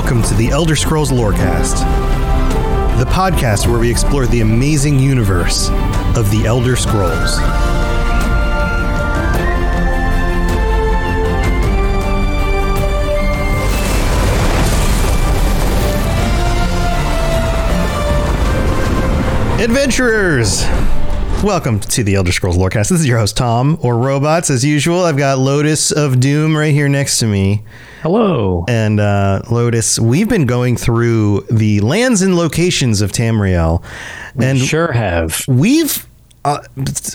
[0.00, 1.80] Welcome to the Elder Scrolls Lorecast,
[3.00, 5.70] the podcast where we explore the amazing universe
[6.16, 7.36] of the Elder Scrolls.
[19.60, 20.97] Adventurers!
[21.44, 22.90] Welcome to the Elder Scrolls Lorecast.
[22.90, 24.50] This is your host, Tom, or Robots.
[24.50, 27.62] As usual, I've got Lotus of Doom right here next to me.
[28.02, 28.64] Hello.
[28.66, 33.84] And uh, Lotus, we've been going through the lands and locations of Tamriel,
[34.36, 35.44] and sure have.
[35.46, 36.08] we've
[36.44, 36.58] uh,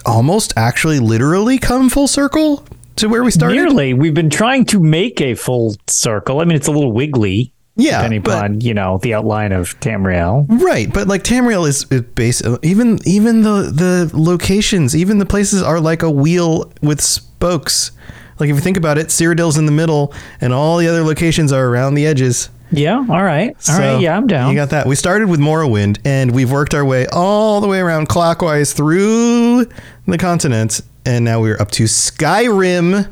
[0.06, 3.56] almost actually literally come full circle to where we started.
[3.56, 3.94] Nearly.
[3.94, 6.40] We've been trying to make a full circle.
[6.40, 9.80] I mean, it's a little wiggly, yeah, depending but, upon you know the outline of
[9.80, 10.46] Tamriel.
[10.62, 10.92] right.
[10.94, 15.80] But like Tamriel is, is based even even the the locations, even the places are
[15.80, 17.92] like a wheel with spokes.
[18.40, 21.52] Like if you think about it, Cyrodiil's in the middle, and all the other locations
[21.52, 22.50] are around the edges.
[22.72, 22.98] Yeah.
[23.08, 23.50] All right.
[23.50, 24.02] All So, right.
[24.02, 24.50] Yeah, I'm down.
[24.50, 24.88] You got that.
[24.88, 29.66] We started with Morrowind, and we've worked our way all the way around clockwise through
[30.08, 33.08] the continent, and now we're up to Skyrim.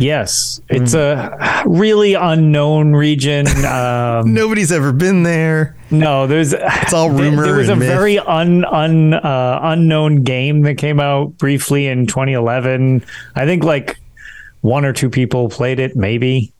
[0.00, 3.46] Yes, it's a really unknown region.
[3.64, 5.76] Um, Nobody's ever been there.
[5.90, 7.88] no, there's it's all rumor There, was and a myth.
[7.96, 13.04] very un, un uh, unknown game that came out briefly in 2011.
[13.34, 13.98] I think like
[14.62, 16.52] one or two people played it, maybe.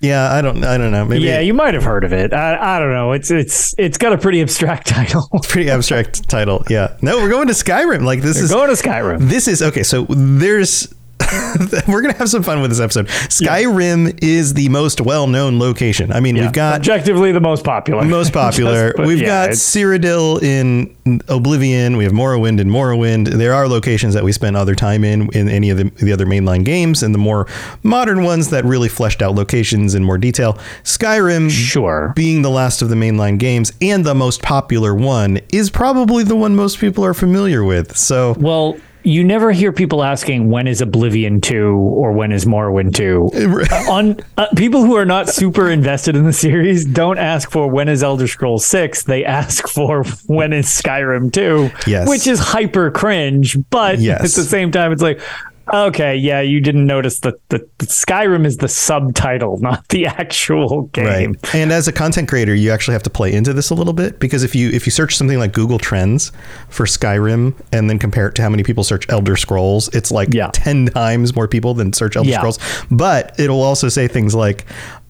[0.00, 0.62] Yeah, I don't.
[0.62, 1.06] I don't know.
[1.06, 2.34] Maybe Yeah, you might have heard of it.
[2.34, 3.12] I, I don't know.
[3.12, 5.26] It's it's it's got a pretty abstract title.
[5.44, 6.62] pretty abstract title.
[6.68, 6.98] Yeah.
[7.00, 8.02] No, we're going to Skyrim.
[8.04, 9.28] Like this is Go to Skyrim.
[9.30, 9.82] this is okay.
[9.82, 10.92] So there's.
[11.88, 13.08] we're gonna have some fun with this episode.
[13.08, 16.12] Skyrim is the most well-known location.
[16.12, 18.04] I mean, we've got objectively the most popular.
[18.04, 18.92] most popular.
[18.92, 20.94] Just- We've yeah, got Cyrodiil in
[21.28, 21.96] Oblivion.
[21.96, 23.28] We have Morrowind in Morrowind.
[23.28, 26.26] There are locations that we spend other time in in any of the, the other
[26.26, 27.46] mainline games, and the more
[27.82, 30.54] modern ones that really fleshed out locations in more detail.
[30.84, 32.12] Skyrim, Sure.
[32.14, 36.36] being the last of the mainline games and the most popular one, is probably the
[36.36, 37.96] one most people are familiar with.
[37.96, 42.94] So Well, you never hear people asking when is Oblivion 2 or when is Morrowind
[42.94, 43.30] 2.
[43.76, 47.68] Uh, On uh, people who are not super invested in the series don't ask for
[47.70, 52.08] when is Elder Scrolls 6, they ask for when is Skyrim 2, Yes.
[52.08, 54.20] which is hyper cringe, but Yes.
[54.20, 55.20] at the same time it's like
[55.72, 60.82] Okay, yeah, you didn't notice that the, the Skyrim is the subtitle, not the actual
[60.92, 61.32] game.
[61.32, 61.54] Right.
[61.54, 64.18] And as a content creator, you actually have to play into this a little bit
[64.20, 66.32] because if you if you search something like Google Trends
[66.68, 70.32] for Skyrim and then compare it to how many people search Elder Scrolls, it's like
[70.32, 70.50] Yeah.
[70.52, 72.38] 10 times more people than search Elder Yeah.
[72.38, 72.58] Scrolls.
[72.90, 74.66] But it'll also say things like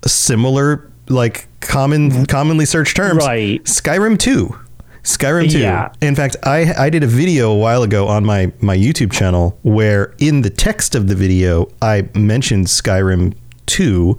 [0.06, 2.24] similar like common mm-hmm.
[2.24, 3.24] commonly searched terms.
[3.24, 3.62] Right.
[3.64, 4.58] Skyrim 2.
[5.06, 5.58] Skyrim 2.
[5.60, 5.92] Yeah.
[6.00, 9.58] In fact, I I did a video a while ago on my my YouTube channel
[9.62, 13.34] where in the text of the video I mentioned Skyrim
[13.66, 14.18] 2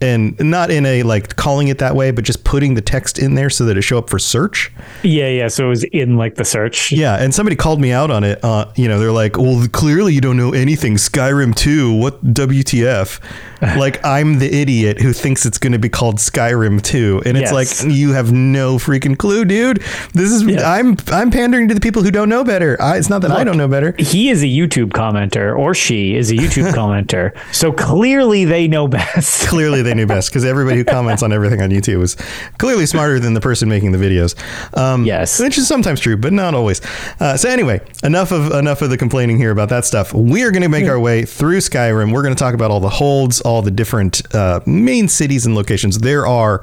[0.00, 3.34] and not in a like calling it that way, but just putting the text in
[3.34, 4.72] there so that it show up for search.
[5.02, 5.48] Yeah, yeah.
[5.48, 6.92] So it was in like the search.
[6.92, 8.42] Yeah, and somebody called me out on it.
[8.42, 10.96] Uh, you know, they're like, "Well, clearly you don't know anything.
[10.96, 13.20] Skyrim 2, what WTF?"
[13.78, 17.52] like I'm the idiot who thinks it's going to be called Skyrim 2, and it's
[17.52, 17.84] Yes.
[17.84, 19.82] like you have no freaking clue, dude.
[20.12, 20.68] This is Yeah.
[20.70, 22.80] I'm I'm pandering to the people who don't know better.
[22.80, 23.94] I, it's not that I don't know better.
[23.98, 27.32] He is a YouTube commenter, or she is a YouTube commenter.
[27.52, 29.46] So clearly they know best.
[29.48, 32.16] clearly they knew best because everybody who comments on everything on YouTube is
[32.58, 34.34] clearly smarter than the person making the videos.
[34.76, 35.38] Um, Yes.
[35.40, 36.80] which is sometimes true, but not always.
[37.20, 40.12] Uh, so anyway, enough of enough of the complaining here about that stuff.
[40.14, 42.12] We are going to make our way through Skyrim.
[42.12, 45.54] We're going to talk about all the holds, all the different uh, main cities and
[45.54, 45.98] locations.
[45.98, 46.62] There are.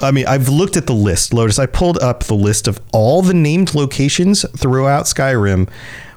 [0.00, 1.58] I mean, I've looked at the list, Lotus.
[1.58, 5.68] I pulled up the list of all the named locations throughout Skyrim.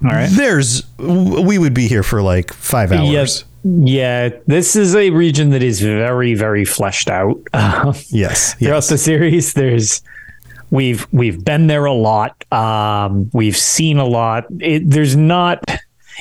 [0.04, 0.30] All right.
[0.32, 3.10] There's, we would be here for like five hours.
[3.10, 3.44] Yes.
[3.64, 7.40] Yeah, this is a region that is very, very fleshed out.
[7.54, 8.56] Um, Yes.
[8.56, 8.90] throughout yes.
[8.90, 10.02] the series, there's
[10.70, 12.52] we've we've been there a lot.
[12.52, 14.46] Um, we've seen a lot.
[14.60, 15.64] It, there's not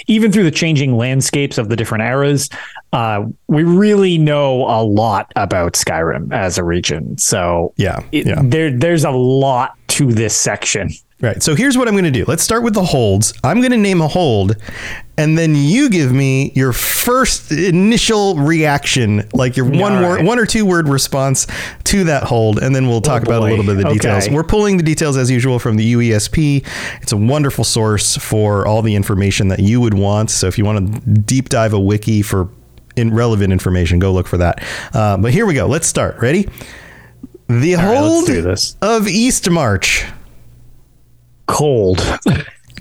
[0.06, 2.48] even through the changing landscapes of the different eras.
[2.92, 7.16] Uh, we really know a lot about Skyrim as a region.
[7.18, 8.00] So Yeah.
[8.12, 8.40] it, yeah.
[8.44, 10.90] there there's a lot to this section.
[11.22, 11.40] Right.
[11.40, 12.24] So here's what I'm going to do.
[12.26, 13.32] Let's start with the holds.
[13.44, 14.56] I'm going to name a hold,
[15.16, 20.40] and then you give me your first initial reaction, like your one All word, one
[20.40, 21.46] or two word response
[21.84, 24.26] to that hold, and then we'll talk about a little bit of the details.
[24.26, 24.34] Okay.
[24.34, 26.66] We're pulling the details as usual from the UESP.
[27.02, 30.28] It's a wonderful source for all the information that you would want.
[30.28, 32.48] So if you want to deep dive a wiki for
[32.96, 34.62] in relevant information, go look for that.
[34.92, 35.66] Uh, but here we go.
[35.66, 36.20] Let's start.
[36.20, 36.48] Ready?
[37.48, 38.76] The right, let's hold this.
[38.80, 40.10] of Eastmarch.
[41.46, 42.00] Cold.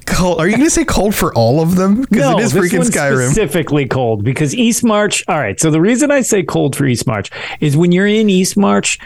[0.06, 0.40] Cold.
[0.40, 2.02] Are you going to say cold for all of them?
[2.02, 3.26] Because it is this freaking one's Skyrim.
[3.32, 5.24] Specifically cold because Eastmarch.
[5.28, 5.60] All right.
[5.60, 9.00] So the reason I say cold for Eastmarch is when you're in Eastmarch,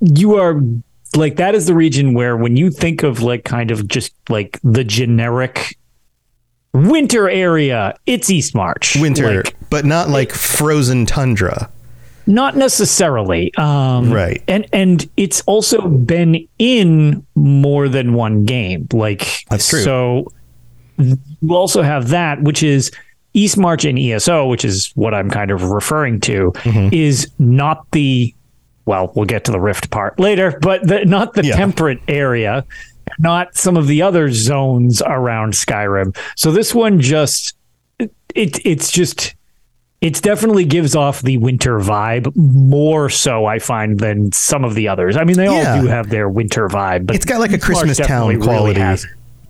[0.00, 0.60] you are
[1.14, 4.58] like that is the region where when you think of like kind of just like
[4.62, 5.78] the generic
[6.76, 9.00] winter area, it's Eastmarch.
[9.00, 11.70] Winter, Like, but not like frozen tundra.
[12.26, 13.54] not necessarily.
[13.56, 14.42] Um, Right.
[14.48, 18.88] And and it's also been in more than one game.
[18.92, 19.82] Like That's true.
[19.82, 20.32] So
[20.98, 21.18] you
[21.50, 22.90] also have that, which is
[23.34, 26.88] Eastmarch and ESO, which is what I'm kind of referring to, Mm-hmm.
[26.94, 28.34] is not the
[28.86, 31.56] well, we'll get to the rift part later, but the, not the Yeah.
[31.56, 32.64] temperate area,
[33.18, 36.16] not some of the other zones around Skyrim.
[36.36, 37.54] So this one just
[37.98, 39.34] it, it it's just
[40.02, 44.88] it definitely gives off the winter vibe more so I find than some of the
[44.88, 45.16] others.
[45.16, 45.76] I mean, they Yeah.
[45.76, 49.04] all do have their winter vibe, but It's got like a Christmas town quality it.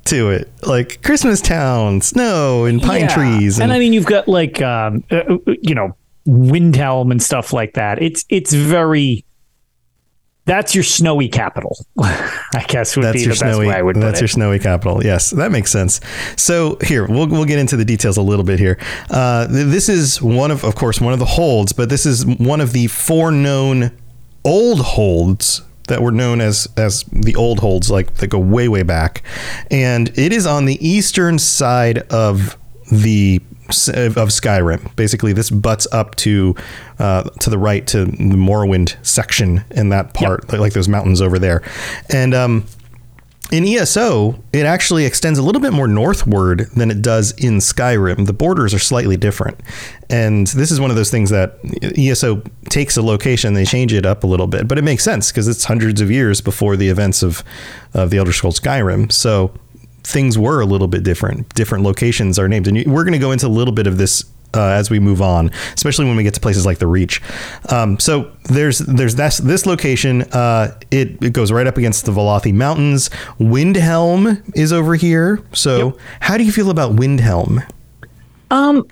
[0.04, 3.08] to it, like Christmas town, snow and pine Yeah.
[3.14, 3.58] trees.
[3.58, 5.96] and, I mean, you've got like um, uh, uh, you know
[6.28, 8.00] Windhelm and stuff like that.
[8.00, 9.24] It's it's very
[10.46, 13.66] that's your snowy capital, I guess would that's be your the best snowy.
[13.68, 14.30] way I would That's your it.
[14.30, 15.04] snowy capital.
[15.04, 16.00] Yes, that makes sense.
[16.36, 18.78] So here we'll we'll get into the details a little bit here.
[19.10, 22.60] Uh, this is one of, of course, one of the holds, but this is one
[22.60, 23.90] of the four known
[24.44, 28.82] old holds that were known as as the old holds, like that go way way
[28.82, 29.22] back,
[29.70, 32.56] and it is on the eastern side of
[32.90, 34.94] the of Skyrim.
[34.96, 36.54] Basically, this butts up to
[36.98, 41.20] uh, to the right to the Morrowind section in that part, like, like those mountains
[41.20, 41.62] over there,
[42.10, 42.66] and um,
[43.52, 48.26] in ESO, it actually extends a little bit more northward than it does in Skyrim.
[48.26, 49.60] The borders are slightly different.
[50.10, 51.58] And this is one of those things that
[51.96, 55.30] ESO takes a location, they change it up a little bit, but it makes sense
[55.30, 57.44] because it's hundreds of years before the events of,
[57.94, 59.12] of the Elder Scrolls Skyrim.
[59.12, 59.54] So
[60.06, 61.52] things were a little bit different.
[61.54, 62.68] Different locations are named.
[62.68, 64.24] And we're going to go into a little bit of this
[64.54, 67.20] uh, as we move on, especially when we get to places like the Reach.
[67.70, 70.22] Um, so there's there's this this location.
[70.22, 73.10] Uh, it it goes right up against the Velothi Mountains.
[73.40, 75.42] Windhelm is over here.
[75.52, 77.68] So how do you feel about Windhelm?
[78.52, 78.86] Um,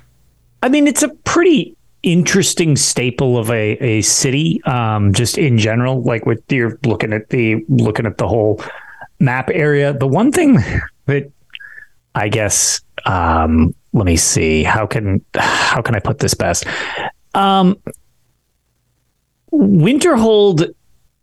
[0.62, 6.02] I mean, it's a pretty interesting staple of a, a city, um, just in general.
[6.02, 8.60] Like with you're looking at the looking at the whole
[9.20, 9.92] map area.
[9.92, 10.58] The one thing
[11.06, 11.30] that
[12.14, 16.64] I guess, um, let me see how can how can I put this best?
[17.34, 17.76] Um,
[19.52, 20.74] Winterhold.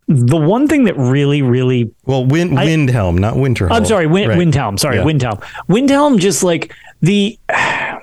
[0.08, 3.72] The one thing that really, really Well, Wind Windhelm, not Winterhold.
[3.72, 4.38] I'm sorry, Win- Right.
[4.38, 4.78] Windhelm.
[4.78, 5.04] Sorry, Yeah.
[5.04, 5.42] Windhelm.
[5.70, 7.98] Windhelm, just like the, I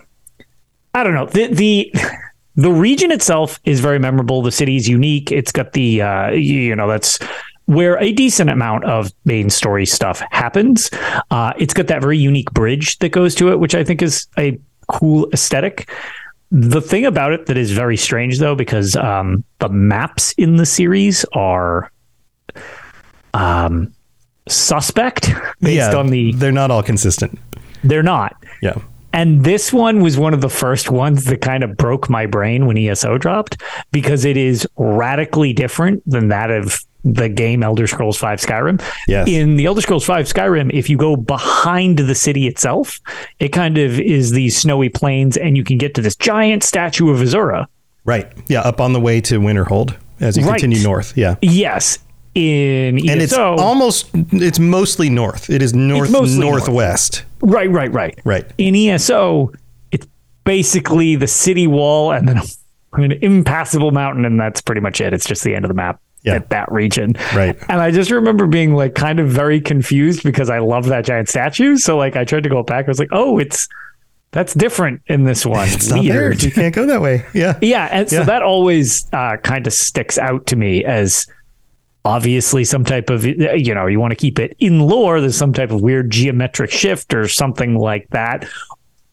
[0.95, 1.93] don't know the the
[2.57, 4.41] the region itself is very memorable.
[4.41, 5.31] The city is unique.
[5.31, 7.19] It's got the uh, you know that's
[7.69, 10.91] where a decent amount of main story stuff happens.
[11.31, 14.27] Uh, it's got that very unique bridge that goes to it, which I think is
[14.39, 14.59] a
[14.91, 15.91] cool aesthetic.
[16.51, 20.65] The thing about it that is very strange, though, because um, the maps in the
[20.65, 21.93] series are
[23.35, 23.93] um,
[24.49, 26.33] suspect based yeah, on the.
[26.33, 27.39] they're not all consistent.
[27.85, 28.35] They're not.
[28.63, 28.79] Yeah.
[29.13, 32.65] And this one was one of the first ones that kind of broke my brain
[32.65, 33.63] when ESO dropped
[33.93, 38.83] because it is radically different than that of the game Elder Scrolls 5 Skyrim.
[39.07, 39.29] Yes.
[39.29, 43.01] In the Elder Scrolls 5 Skyrim, if you go behind the city itself,
[43.39, 47.11] it kind of is these snowy plains and you can get to this giant statue
[47.11, 47.67] of Azura.
[48.05, 48.31] Right.
[48.49, 50.59] Yeah, up on the way to Winterhold as you Right.
[50.61, 51.17] continue north.
[51.17, 51.37] Yeah.
[51.41, 51.99] Yes.
[52.35, 55.51] In ESO, And it's almost it's mostly north.
[55.51, 56.67] It is north mostly north.
[56.67, 57.25] northwest.
[57.41, 58.19] Right, right, right.
[58.25, 58.45] Right.
[58.59, 59.53] In ESO,
[59.93, 60.07] it's
[60.45, 62.41] basically the city wall and then
[62.93, 65.13] an impassable mountain, and that's pretty much it.
[65.13, 66.35] It's just the end of the map Yeah.
[66.35, 67.15] at that region.
[67.35, 67.57] Right.
[67.69, 71.29] And I just remember being like kind of very confused because I love that giant
[71.29, 71.77] statue.
[71.77, 72.87] So like I tried to go back.
[72.87, 73.69] I was like, oh, it's
[74.33, 75.69] that's different in this one.
[75.69, 76.21] It's not there.
[76.21, 76.43] Weird.
[76.43, 77.25] You can't go that way.
[77.35, 77.59] Yeah.
[77.63, 81.27] Yeah, and so that always uh, kind of sticks out to me as
[82.05, 85.21] obviously some type of you know you want to keep it in lore.
[85.21, 88.47] There's some type of weird geometric shift or something like that,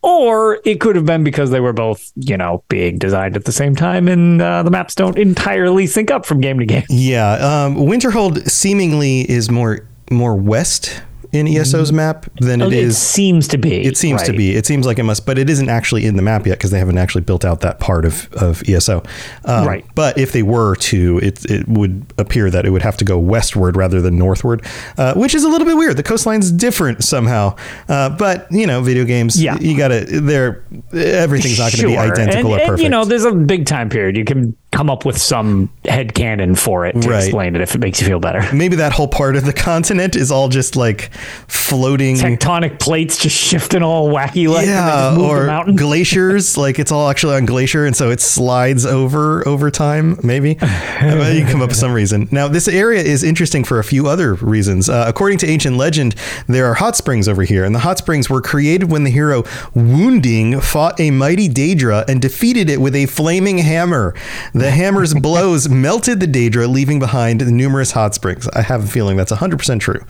[0.05, 3.51] or it could have been because they were both you know being designed at the
[3.51, 6.83] same time and uh, the maps don't entirely sync up from game to game.
[6.89, 7.33] Yeah.
[7.33, 11.01] Um, Winterhold seemingly is more more west
[11.35, 12.97] in ESO's map than it it is.
[12.97, 13.81] seems to be.
[13.83, 14.55] It seems to be.
[14.55, 16.79] It seems like it must, but it isn't actually in the map yet because they
[16.79, 19.03] haven't actually built out that part of, of ESO.
[19.45, 19.85] Um, Right.
[19.95, 23.17] But if they were to, it, it would appear that it would have to go
[23.19, 24.65] westward rather than northward,
[24.97, 25.97] uh, which is a little bit weird.
[25.97, 27.55] The coastline's different somehow.
[27.89, 29.57] Uh, but, you know, video games, Yeah.
[29.59, 30.63] you got to, they're,
[30.93, 32.11] everything's not going to be Sure.
[32.11, 32.83] identical and, or and, perfect.
[32.83, 34.17] you know, there's a big time period.
[34.17, 37.23] You can come up with some head canon for it to Right.
[37.23, 38.45] explain it if it makes you feel better.
[38.53, 41.09] Maybe that whole part of the continent is all just like
[41.47, 42.17] floating.
[42.17, 45.77] Tectonic plates just shifting all wacky like yeah, the or mountain.
[45.77, 46.57] glaciers.
[46.65, 50.19] like it's all actually on glacier, and so it slides over over time.
[50.23, 52.27] Maybe you can come up with some reason.
[52.31, 54.89] Now, this area is interesting for a few other reasons.
[54.89, 56.15] Uh, according to ancient legend,
[56.47, 59.43] there are hot springs over here, and the hot springs were created when the hero
[59.73, 64.13] Wounding fought a mighty Daedra and defeated it with a flaming hammer.
[64.53, 68.47] The hammer's blows melted the Daedra, leaving behind numerous hot springs.
[68.49, 70.01] I have a feeling that's 100% true.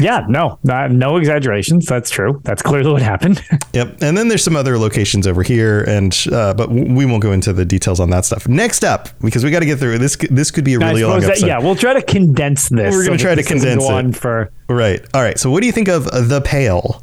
[0.00, 1.84] yeah, no, not, no exaggerations.
[1.84, 2.40] That's true.
[2.44, 3.42] That's clearly what happened.
[3.74, 4.02] Yep.
[4.02, 7.32] And then there's some other locations over here, and uh, but w- we won't go
[7.32, 8.46] into the details on that stuff.
[8.46, 10.16] Next up, because we got to get through this.
[10.30, 11.46] This could be a really long that, episode.
[11.48, 12.94] yeah, we'll try to condense this.
[12.94, 13.90] We're gonna so try to condense it.
[13.90, 14.52] on for.
[14.68, 15.04] Right.
[15.12, 15.36] All right.
[15.40, 17.02] So, what do you think of the Pale?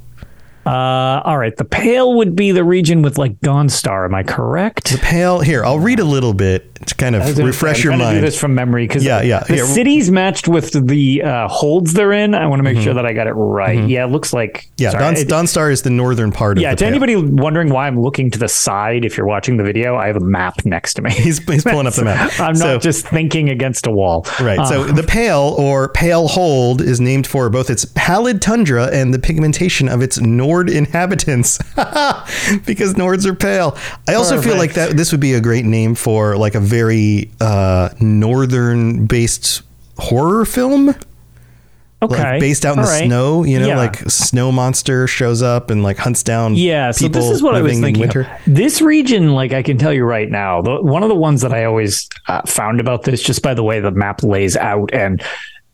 [0.66, 4.06] Uh, all right, the Pale would be the region with like Dawnstar.
[4.06, 4.92] Am I correct?
[4.92, 5.40] The pale.
[5.40, 8.22] Here, I'll read a little bit to kind of refresh your I'm trying to mind.
[8.24, 9.40] do this from memory because Yeah, yeah.
[9.48, 9.66] the Here.
[9.66, 12.34] cities matched with the uh, holds they're in.
[12.36, 13.88] I want to make sure that I got it right.
[13.88, 14.74] Yeah, it looks like Mm-hmm.
[14.78, 16.72] yeah, sorry, Don, it- Dawnstar is the northern part yeah.
[16.72, 17.04] of the To Pale.
[17.04, 20.16] anybody wondering why I'm looking to the side, if you're watching the video, I have
[20.18, 21.12] a map next to me.
[21.12, 22.32] He's, he's pulling up the map.
[22.40, 24.26] I'm So- not just thinking against a wall.
[24.40, 24.66] Right.
[24.68, 29.14] so Uh, the pale or pale hold is named for both its pallid tundra and
[29.14, 31.58] the pigmentation of its Nord inhabitants.
[32.66, 33.78] because Nords are pale.
[34.08, 37.30] I also feel like that this would be a great name for like a very
[37.42, 39.62] uh, northern based
[39.98, 40.90] horror film.
[42.02, 43.06] okay, Like based out in all the right.
[43.06, 43.78] snow, you know, Yeah.
[43.78, 47.62] like snow monster shows up and like hunts down Yeah, so this is what I
[47.62, 48.02] was thinking.
[48.02, 48.28] winter.
[48.48, 51.54] This region, like I can tell you right now, the, one of the ones that
[51.54, 55.22] I always uh, found about this, just by the way the map lays out and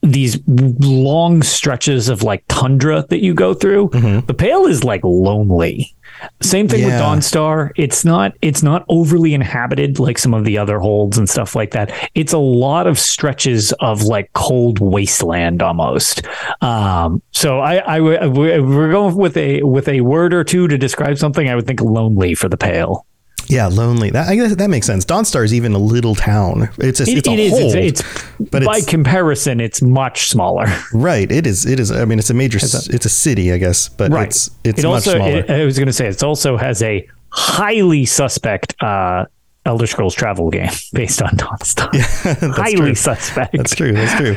[0.01, 3.89] these long stretches of like tundra that you go through,
[4.27, 5.93] the Pale is like lonely.
[6.41, 7.71] Same thing with Dawnstar.
[7.75, 11.71] It's not it's not overly inhabited like some of the other holds and stuff like
[11.71, 11.91] that.
[12.15, 16.23] It's a lot of stretches of like cold wasteland almost.
[16.61, 20.67] Um, so I, I w- w- we're going with a with a word or two
[20.67, 21.47] to describe something.
[21.49, 23.05] I would think lonely for the pale.
[23.47, 24.09] Yeah, lonely.
[24.11, 25.05] That I guess that makes sense.
[25.05, 26.69] Dawnstar is even a little town.
[26.77, 27.51] It's a, It- it's a it is.
[27.51, 27.75] hold.
[27.75, 30.65] It's, it's but by it's- comparison, it's much smaller.
[30.93, 31.31] Right.
[31.31, 31.65] It is.
[31.65, 31.91] It is.
[31.91, 32.57] I mean, it's a major.
[32.57, 35.15] s it's a city, I guess, but it's it's it much also.
[35.15, 35.37] smaller.
[35.39, 39.25] It, I was going to say it also has a highly suspect uh,
[39.67, 41.89] Elder Scrolls travel game based on Dawnstar.
[42.55, 42.95] highly true.
[42.95, 43.55] suspect.
[43.55, 43.91] That's true.
[43.93, 44.35] That's true.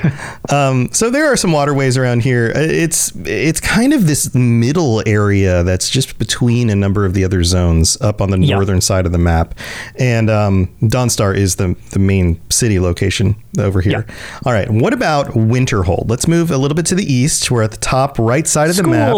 [0.54, 2.52] Um, so there are some waterways around here.
[2.54, 7.24] Uh, It's it's kind of this middle area that's just between a number of the
[7.24, 8.56] other zones up on the Yeah.
[8.56, 9.54] northern side of the map,
[9.98, 14.06] and um, Dawnstar is the the main city location over here.
[14.44, 14.68] All right.
[14.70, 16.08] What about Winterhold?
[16.08, 17.50] Let's move a little bit to the east.
[17.50, 19.14] We're at the top right side of the map.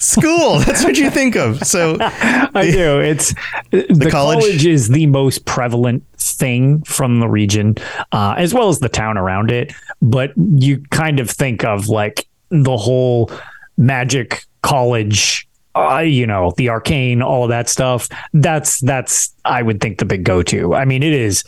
[0.00, 0.58] School.
[0.60, 1.64] That's what you think of.
[1.66, 3.00] So I do.
[3.00, 3.32] It's
[3.70, 4.40] the, college?
[4.40, 4.66] college?
[4.66, 7.76] is the most prevalent thing from the region,
[8.12, 9.72] uh, as well as the town around it.
[10.02, 13.30] But you kind of think of like the whole
[13.76, 15.48] magic college.
[15.76, 18.08] Uh, you know the arcane, all of that stuff.
[18.32, 20.74] That's that's I would think the big go to.
[20.74, 21.42] I mean, it is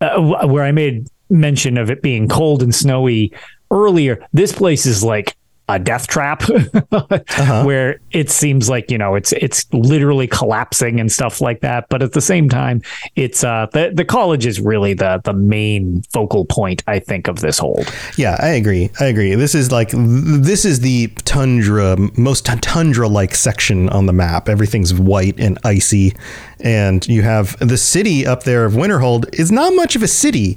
[0.00, 3.32] uh, where I made mention of it being cold and snowy
[3.70, 4.24] earlier.
[4.32, 5.36] This place is like
[5.78, 6.42] death trap
[7.64, 12.02] where it seems like you know it's it's literally collapsing and stuff like that but
[12.02, 12.82] at the same time
[13.16, 17.40] it's uh the, the college is really the the main focal point i think of
[17.40, 18.90] this hold Yeah, I agree.
[19.00, 19.34] I agree.
[19.34, 24.48] This is like this is the tundra, most tundra-like section on the map.
[24.48, 26.14] Everything's white and icy,
[26.60, 29.32] and you have the city up there of Winterhold.
[29.38, 30.56] Is not much of a city.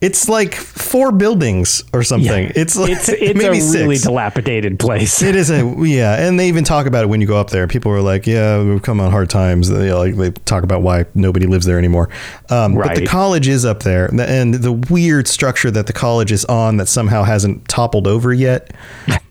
[0.00, 2.50] It's like four buildings or something.
[2.54, 4.04] It's like it's it's maybe a really six.
[4.06, 7.36] dilapidated place It is a yeah, and they even talk about it when you go
[7.36, 7.66] up there.
[7.68, 11.04] People are like, "Yeah, we've come on hard times." They, like they talk about why
[11.14, 12.08] nobody lives there anymore.
[12.48, 16.44] Um, But the college is up there, and the weird structure that the college is
[16.46, 18.72] on that somehow hasn't toppled over yet.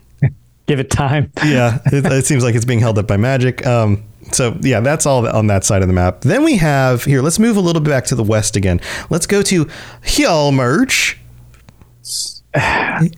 [0.69, 3.65] give it time Yeah, it, it seems like it's being held up by magic.
[3.65, 6.21] Um, so yeah, that's all on that side of the map.
[6.21, 7.21] Then we have here.
[7.21, 8.79] Let's move a little bit back to the west again.
[9.09, 9.65] Let's go to
[10.03, 11.17] Hjalmarch.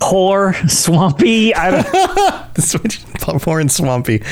[0.00, 1.86] poor swampy i don't
[3.42, 4.22] poor and swampy.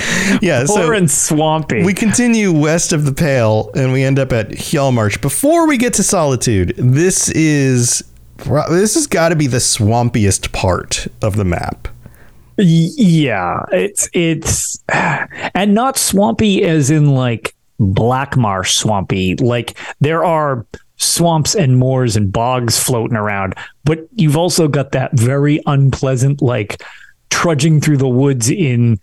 [0.41, 4.33] Yeah, poor so and swampy we continue west of the Pale and we end up
[4.33, 5.21] at Hjalmarch.
[5.21, 8.03] Before we get to Solitude, this is
[8.45, 11.89] this has got to be the swampiest part of the map.
[12.59, 19.37] Yeah, it's it's and not swampy as in like black marsh swampy.
[19.37, 20.67] Like there are
[20.97, 26.83] swamps and moors and bogs floating around, but you've also got that very unpleasant like
[27.31, 28.99] trudging through the woods in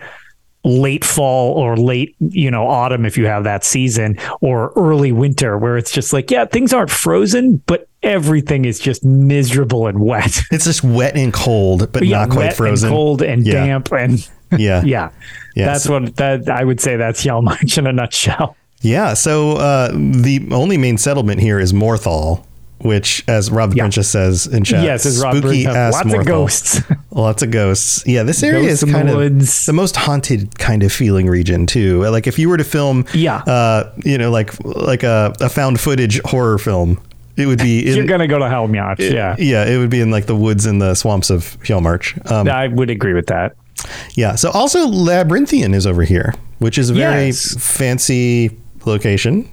[0.64, 5.58] late fall or late you know autumn if you have that season or early winter
[5.58, 10.42] where it's just like yeah things aren't frozen but everything is just miserable and wet.
[10.52, 13.66] It's just wet and cold but yeah, not quite frozen and cold and yeah.
[13.66, 14.84] damp and yeah.
[14.84, 15.10] Yeah.
[15.56, 15.84] Yes.
[15.84, 18.56] that's what that i would say that's Hjalmarch in a nutshell.
[18.82, 22.46] Yeah so uh, the only main settlement here is morthal
[22.84, 23.84] which, as Rob the yeah.
[23.84, 26.82] Princess says in chat, yes, as Rob spooky ass lots of ghosts.
[27.12, 28.04] lots of ghosts.
[28.06, 29.66] Yeah, this area ghosts is kind of woods.
[29.66, 32.04] the most haunted kind of feeling region too.
[32.04, 35.80] Like if you were to film, yeah, uh, you know, like like a, a found
[35.80, 37.02] footage horror film,
[37.38, 37.80] it would be.
[37.90, 39.66] In, You're gonna go to March, yeah, yeah.
[39.66, 42.30] It would be in like the woods and the swamps of Hjalmarch.
[42.30, 43.56] Um, I would agree with that.
[44.16, 44.36] Yeah.
[44.36, 47.56] So also Labyrinthian is over here, which is a very yes.
[47.58, 49.50] fancy location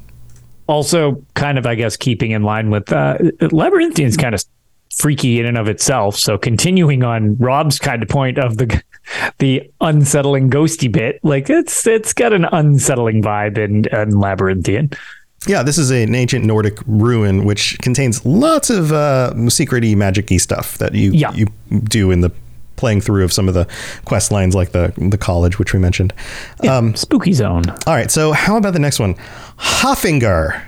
[0.70, 3.18] also kind of, I guess, keeping in line with uh,
[3.50, 4.44] Labyrinthian's kind of
[4.96, 6.16] freaky in and of itself.
[6.16, 8.82] So continuing on Rob's kind of point of the
[9.38, 14.90] the unsettling ghosty bit, like it's it's got an unsettling vibe in, in Labyrinthian.
[15.46, 20.78] Yeah, this is an ancient Nordic ruin which contains lots of uh, secrety, magicy stuff
[20.78, 21.32] that you yeah.
[21.32, 21.46] you
[21.84, 22.30] do in the
[22.80, 23.68] playing through of some of the
[24.04, 26.12] quest lines, like the the college, which we mentioned.
[26.62, 27.62] Yeah, um, spooky zone.
[27.86, 29.14] All right, so how about the next one,
[29.58, 30.64] Haafingar.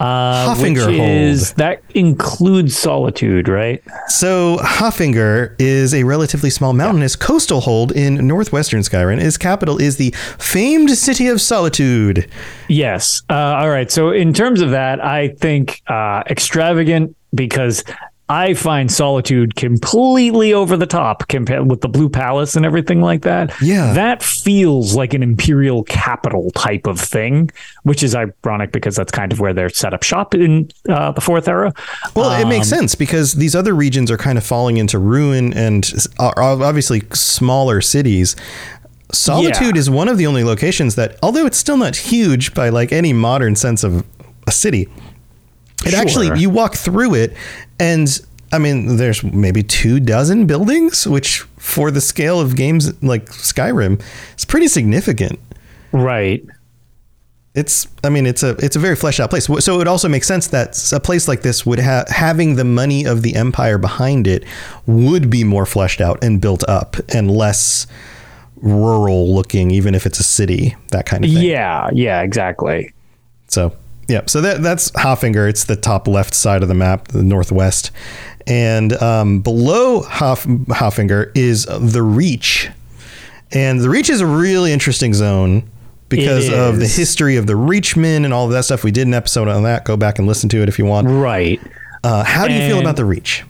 [0.00, 1.58] Uh, Haafingar which is, hold.
[1.58, 3.82] That includes solitude, right?
[4.08, 7.26] So Haafingar is a relatively small mountainous yeah.
[7.26, 9.22] coastal hold in northwestern Skyrim.
[9.22, 12.28] Its capital is the famed city of Solitude.
[12.68, 13.22] Yes.
[13.30, 13.90] Uh, all right.
[13.90, 17.84] So in terms of that, I think uh, extravagant because
[18.28, 23.20] I find Solitude completely over the top compared with the Blue Palace and everything like
[23.22, 23.52] that.
[23.60, 23.92] Yeah.
[23.92, 27.50] That feels like an imperial capital type of thing,
[27.82, 31.20] which is ironic because that's kind of where they're set up shop in uh, the
[31.20, 31.74] fourth era.
[32.16, 34.98] Well, um, it makes um, sense because these other regions are kind of falling into
[34.98, 38.36] ruin and are obviously smaller cities.
[39.12, 39.78] Solitude yeah.
[39.78, 43.12] is one of the only locations that, although it's still not huge by like any
[43.12, 44.02] modern sense of
[44.46, 44.88] a city,
[45.86, 46.00] it sure.
[46.00, 47.34] actually you walk through it
[47.78, 48.20] and
[48.54, 54.00] I mean, there's maybe two dozen buildings, which for the scale of games like Skyrim,
[54.36, 55.40] is pretty significant.
[55.90, 56.44] Right.
[57.56, 59.46] It's, I mean, it's a it's a very fleshed out place.
[59.64, 63.04] So it also makes sense that a place like this would have having the money
[63.04, 64.44] of the empire behind it
[64.86, 67.88] would be more fleshed out and built up and less
[68.56, 71.42] rural looking, even if it's a city, that kind of thing.
[71.42, 72.92] Yeah, yeah, exactly.
[73.48, 73.74] So
[74.08, 75.48] yeah, so that that's Haafingar.
[75.48, 77.90] It's the top left side of the map, the northwest,
[78.46, 82.70] and um, below Hoff, Haafingar is the Reach,
[83.52, 85.70] and the Reach is a really interesting zone
[86.08, 88.84] because of the history of the Reachmen and all of that stuff.
[88.84, 89.84] We did an episode on that.
[89.84, 91.08] Go back and listen to it if you want.
[91.08, 91.60] Right.
[92.02, 93.44] Uh, how do you feel about the Reach?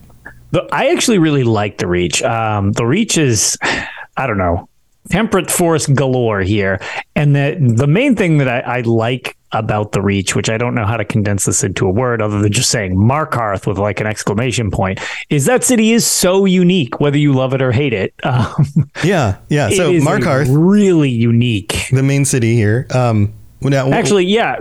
[0.52, 2.22] The, I actually really like the Reach.
[2.22, 3.58] Um, the Reach is,
[4.16, 4.68] I don't know,
[5.10, 6.80] temperate forest galore here,
[7.14, 10.74] and the the main thing that I, I like about the reach, which I don't
[10.74, 14.00] know how to condense this into a word other than just saying Markarth with like
[14.00, 17.92] an exclamation point, is that city is so unique, whether you love it or hate
[17.92, 18.12] it.
[18.34, 19.68] Um, yeah, yeah.
[19.68, 21.86] So Markarth, really unique.
[21.92, 22.86] The main city here.
[22.90, 23.32] Um,
[23.70, 24.56] now, actually, yeah,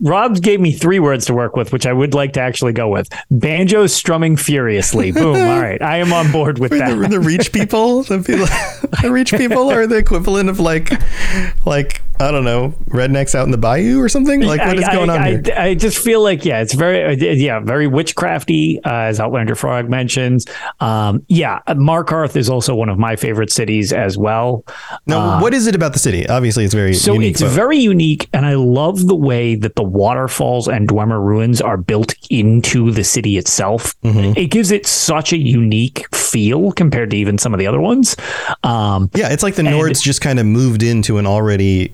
[0.00, 2.88] Rob gave me three words to work with, which I would like to actually go
[2.88, 3.08] with.
[3.30, 5.12] Banjo strumming furiously.
[5.22, 5.36] Boom.
[5.36, 6.98] All right, I am on board with that.
[6.98, 8.46] The, the reach people, the, people,
[9.02, 10.90] the reach people are the equivalent of like,
[11.66, 14.42] like I don't know, rednecks out in the bayou or something?
[14.42, 15.42] Like, what is I, going I, on here?
[15.56, 19.56] I, I, just feel like, yeah, it's very, uh, yeah, very witchcrafty, uh, as Outlander
[19.56, 20.46] Frog mentions.
[20.78, 24.64] Um, yeah, Markarth is also one of my favorite cities as well.
[25.06, 26.28] Now, uh, what is it about the city?
[26.28, 27.50] Obviously, it's very so unique, it's but...
[27.50, 32.14] very unique, and I love the way that the waterfalls and Dwemer ruins are built
[32.30, 34.00] into the city itself.
[34.02, 34.38] Mm-hmm.
[34.38, 38.16] It gives it such a unique feel compared to even some of the other ones.
[38.62, 41.92] Um, yeah, it's like the Nords just kind of moved into an already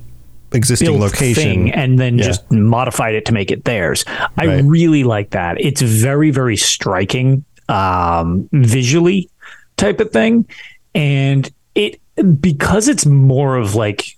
[0.53, 2.25] existing location and then yeah.
[2.25, 4.05] just modified it to make it theirs.
[4.37, 4.65] I right.
[4.65, 5.61] really like that.
[5.61, 9.29] It's very very striking um, visually
[9.77, 10.47] type of thing
[10.95, 12.01] and it
[12.41, 14.18] because it's more of like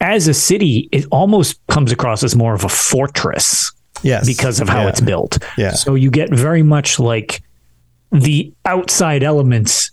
[0.00, 3.72] as a city it almost comes across as more of a fortress.
[4.02, 4.26] Yes.
[4.26, 4.88] Because of how yeah.
[4.88, 5.38] it's built.
[5.56, 5.72] Yeah.
[5.72, 7.42] So you get very much like
[8.12, 9.90] the outside elements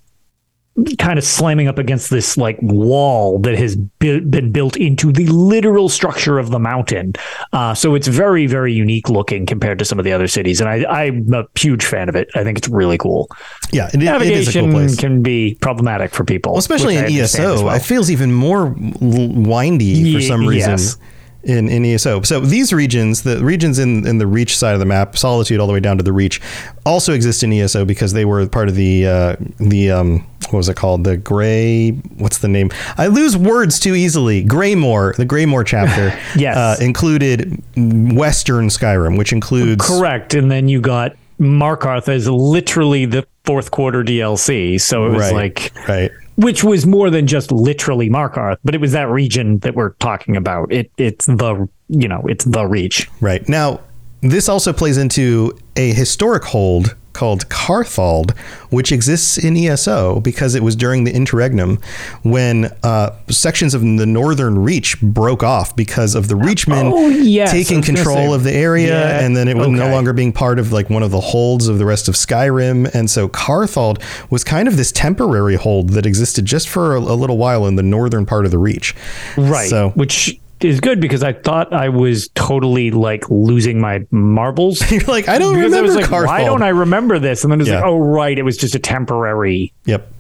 [0.98, 5.88] kind of slamming up against this like wall that has been built into the literal
[5.88, 7.14] structure of the mountain.
[7.54, 10.60] Uh, so it's very, very unique looking compared to some of the other cities.
[10.60, 12.30] And I, I'm a huge fan of it.
[12.36, 13.30] I think it's really cool.
[13.72, 15.00] Yeah, it, it is a Navigation cool place.
[15.00, 16.54] can be problematic for people.
[16.54, 17.76] Well, especially in I ESO, well.
[17.76, 20.98] it feels even more windy for some reason yes.
[21.46, 22.24] In, in ESO.
[22.24, 25.68] So these regions, the regions in, in the Reach side of the map, Solitude all
[25.68, 26.42] the way down to the Reach,
[26.88, 30.70] also exist in ESO because they were part of the uh, the um, what was
[30.70, 31.04] it called?
[31.04, 31.92] The Gray.
[31.92, 32.72] What's the name?
[32.98, 34.44] I lose words too easily.
[34.44, 36.58] Greymoor, the Greymoor chapter, Yes.
[36.58, 40.34] uh, included Western Skyrim, which includes Correct.
[40.34, 44.82] And then you got Markarth as literally the fourth quarter DLC.
[44.82, 46.12] So it was right, like, right.
[46.36, 50.36] Which was more than just literally Markarth, but it was that region that we're talking
[50.36, 50.72] about.
[50.72, 53.10] It It's the, you know, it's the reach.
[53.22, 53.48] Right.
[53.48, 53.82] Now,
[54.22, 58.38] this also plays into a historic hold called Karthald,
[58.70, 61.80] which exists in ESO because it was during the interregnum
[62.24, 67.52] when uh, sections of the Northern Reach broke off because of the Reachmen Oh, yes,
[67.52, 70.72] taking control of the area, Yeah, and then it was no longer being part of
[70.72, 74.68] like one of the holds of the rest of Skyrim, and so Karthald was kind
[74.68, 78.26] of this temporary hold that existed just for a, a little while in the northern
[78.26, 78.94] part of the Reach.
[79.38, 79.70] Right.
[79.70, 84.82] So which is good because I thought I was totally like losing my marbles.
[84.92, 87.44] you're like, I don't because I remember was like, why don't I remember this?
[87.44, 87.76] And then it's Yeah.
[87.78, 88.38] like, oh, right.
[88.38, 90.12] It was just a temporary Yep.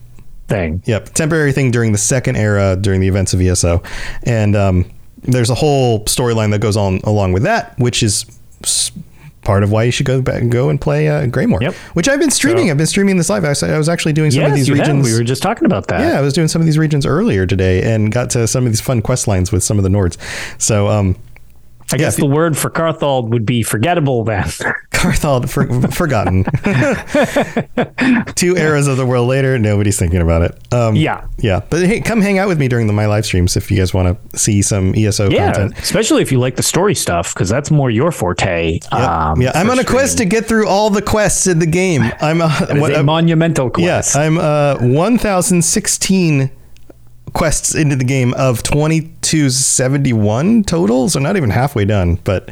[0.47, 0.83] thing.
[0.85, 3.81] Yep, temporary thing during the second era during the events of ESO,
[4.23, 4.85] and um,
[5.23, 8.25] there's a whole storyline that goes on along with that, which is
[9.45, 11.61] part of why you should go back and go and play uh, Greymoor.
[11.61, 11.73] Yep.
[11.93, 12.65] Which I've been streaming.
[12.67, 13.45] So- I've been streaming this live.
[13.45, 14.87] I was, I was actually doing some Yes, of these you have.
[14.87, 15.05] regions.
[15.05, 16.01] We were just talking about that.
[16.01, 18.71] yeah, I was doing some of these regions earlier today and got to some of
[18.73, 20.17] these fun quest lines with some of the Nords.
[20.61, 21.15] So, um,
[21.93, 24.43] I guess if the word for Karthald would be forgettable then.
[24.91, 26.43] Karthald, for, forgotten.
[28.35, 30.73] Two eras of the world later, nobody's thinking about it.
[30.73, 31.27] Um, Yeah.
[31.37, 31.61] Yeah.
[31.69, 33.93] But hey, come hang out with me during the, my live streams if you guys
[33.93, 35.77] want to see some ESO yeah, content.
[35.77, 38.79] especially if you like the story stuff because that's more your forte.
[38.91, 42.01] Um, yeah, I'm on a quest to get through all the quests in the game.
[42.19, 43.85] I'm uh, is what- a monumental quest.
[43.85, 46.49] Yes, I'm uh 1016
[47.35, 52.49] quests into the game of 2271 total, so not even halfway done, but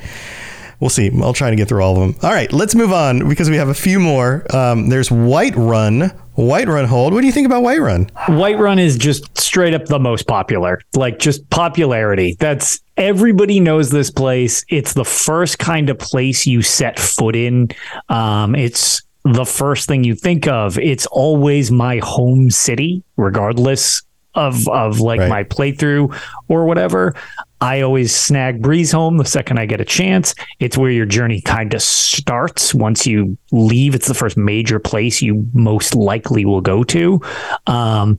[0.79, 1.09] we'll see.
[1.21, 2.15] I'll try to get through all of them.
[2.21, 4.45] All right, let's move on because we have a few more.
[4.53, 7.13] Um, there's Whiterun, Whiterun Hold.
[7.13, 8.11] What do you think about Whiterun?
[8.11, 10.81] Whiterun is just straight up the most popular.
[10.95, 12.35] Like just popularity.
[12.39, 14.65] That's everybody knows this place.
[14.67, 17.69] It's the first kind of place you set foot in.
[18.09, 20.77] Um, it's the first thing you think of.
[20.77, 24.01] It's always my home city, regardless
[24.35, 25.29] of of like Right.
[25.29, 26.15] my playthrough
[26.47, 27.15] or whatever.
[27.61, 30.35] I always snag Breezehome the second I get a chance.
[30.59, 32.73] It's where your journey kind of starts.
[32.73, 37.21] Once you leave, it's the first major place you most likely will go to.
[37.67, 38.17] Um,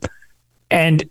[0.71, 1.03] and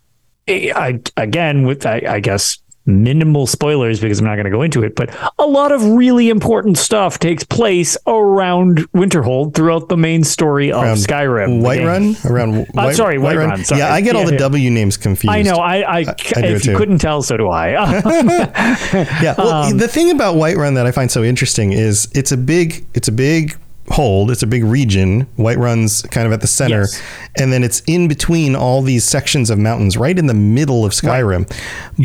[0.48, 4.62] I, I again, with I, I guess minimal spoilers because I'm not going to go
[4.62, 9.96] into it, but a lot of really important stuff takes place around Winterhold throughout the
[9.96, 11.62] main story of Around Skyrim.
[11.62, 12.30] Whiterun?
[12.30, 13.80] Around Uh, sorry, Whiterun, sorry.
[13.80, 14.38] Yeah, I get all the yeah.
[14.38, 15.34] W names confused.
[15.34, 15.56] I know.
[15.56, 17.70] I, I, do if you couldn't tell, so do I.
[19.22, 19.34] Yeah.
[19.36, 22.84] Well, Um, the thing about Whiterun that I find so interesting is it's a big
[22.94, 23.56] it's a big
[23.90, 25.26] hold, it's a big region.
[25.36, 27.02] Whiterun's kind of at the center, Yes.
[27.38, 30.92] and then it's in between all these sections of mountains, right in the middle of
[30.92, 31.50] Skyrim.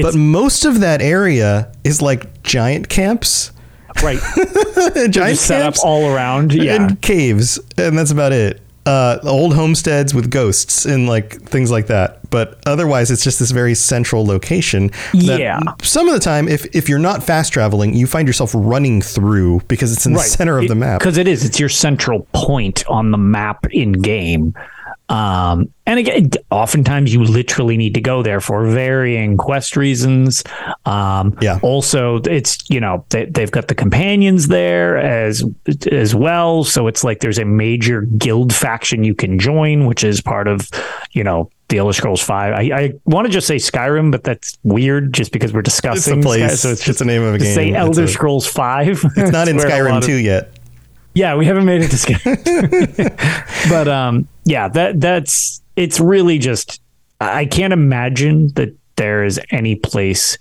[0.01, 3.51] But most of that area is like giant camps,
[4.03, 4.19] right.
[5.09, 6.53] giant set up camps all around.
[6.53, 6.75] Yeah.
[6.75, 8.61] and caves, and that's about it.
[8.89, 12.27] Uh, old homesteads with ghosts and like things like that.
[12.31, 14.87] But otherwise, it's just this very central location.
[15.13, 15.59] that Yeah.
[15.83, 19.61] Some of the time, if if you're not fast traveling, you find yourself running through
[19.67, 21.01] because it's in the center of the map.
[21.01, 21.45] Because it is.
[21.45, 24.55] It's your central point on the map in game.
[25.09, 30.43] Um, and again, oftentimes you literally need to go there for varying quest reasons.
[30.85, 31.59] Um, Yeah.
[31.63, 35.43] Also, it's you know they, they've got the companions there as
[35.91, 40.21] as well, so it's like there's a major guild faction you can join, which is
[40.21, 40.69] part of
[41.13, 42.53] you know the Elder Scrolls Five.
[42.53, 46.19] I, I want to just say Skyrim, but that's weird, just because we're It's discussing
[46.19, 46.43] a place.
[46.51, 47.55] Sky- so it's just the name of a game.
[47.55, 49.03] say Elder a- Scrolls Five.
[49.17, 50.51] It's not in Skyrim 2 yet.
[51.15, 53.69] Yeah, we haven't made it to Skyrim.
[53.69, 56.81] but um, yeah, that that's it's really just
[57.21, 60.37] I can't imagine that there is any place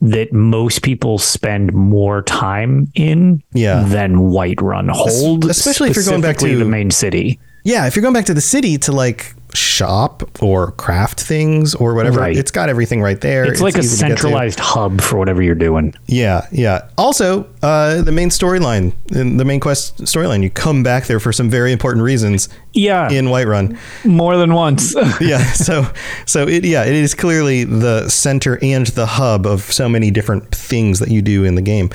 [0.00, 3.84] that most people spend more time in Yeah.
[3.84, 7.38] than Whiterun Hold, especially if you're going back to- the main city.
[7.64, 11.94] Yeah, if you're going back to the city to like shop or craft things or
[11.94, 12.20] whatever.
[12.20, 12.36] Right.
[12.36, 13.44] It's got everything right there.
[13.44, 14.20] It's, like a easy to get to.
[14.22, 15.94] centralized hub for whatever you're doing.
[16.06, 16.88] Yeah, yeah.
[16.98, 21.50] Also, uh, the main storyline, the main quest storyline, you come back there for some
[21.50, 23.78] very important reasons Yeah, in Whiterun.
[24.04, 24.94] more than once.
[25.20, 25.86] yeah so
[26.26, 30.54] so it yeah it is clearly the center and the hub of so many different
[30.54, 31.90] things that you do in the game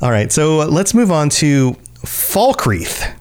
[0.00, 1.72] all right so let's move on to
[2.04, 3.14] falkreath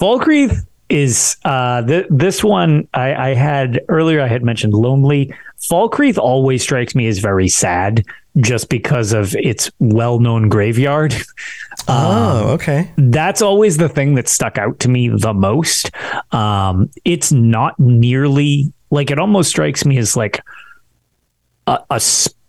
[0.00, 4.20] Falkreath is uh, th- this one I, I had earlier.
[4.20, 5.34] I had mentioned lonely.
[5.70, 8.04] Falkreath always strikes me as very sad,
[8.38, 11.14] just because of its well-known graveyard.
[11.88, 15.90] oh okay That's always the thing that stuck out to me the most.
[16.32, 20.40] Um, it's not nearly like it almost strikes me as like
[21.66, 22.00] a, a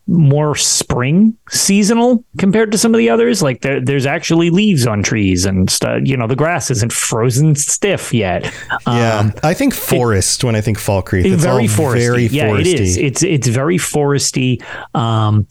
[0.08, 3.42] more spring seasonal compared to some of the others.
[3.42, 6.02] Like there, there's actually leaves on trees and stuff.
[6.06, 8.44] You know, the grass isn't frozen stiff yet.
[8.88, 11.98] yeah Um, i think forest when i think falkreath it's very foresty.
[11.98, 12.98] very yeah, foresty it is.
[12.98, 14.64] It's it's very foresty.
[14.94, 15.48] Um,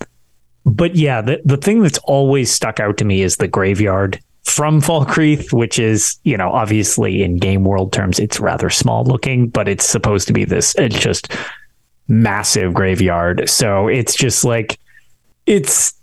[0.65, 4.81] but yeah, the the thing that's always stuck out to me is the graveyard from
[4.81, 9.69] Falkreath, which is you know obviously in game world terms it's rather small looking, but
[9.69, 11.33] it's supposed to be this it's just
[12.09, 13.49] massive graveyard.
[13.49, 14.79] So it's just like
[15.47, 15.95] it's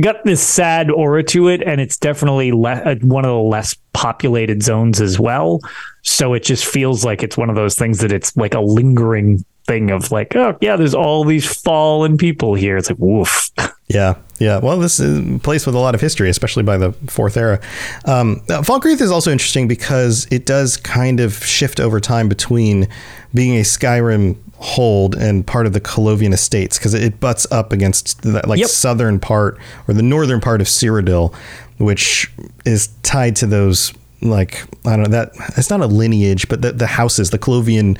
[0.00, 3.74] got this sad aura to it, and it's definitely le- uh, one of the less
[3.92, 5.60] populated zones as well.
[6.02, 9.44] So it just feels like it's one of those things that it's like a lingering
[9.66, 12.76] thing of like, oh yeah, there's all these fallen people here.
[12.76, 13.50] It's like woof.
[13.92, 14.58] Yeah, yeah.
[14.58, 17.60] Well, this is a place with a lot of history, especially by the Fourth Era.
[18.04, 22.86] Um, Falkreath is also interesting because it does kind of shift over time between
[23.34, 28.22] being a Skyrim hold and part of the Colovian Estates because it butts up against
[28.22, 28.68] the like Yep.
[28.68, 31.34] southern part or the northern part of Cyrodiil,
[31.78, 32.30] which
[32.64, 36.72] is tied to those like I don't know that it's not a lineage, but the,
[36.72, 37.98] the houses, the Colovian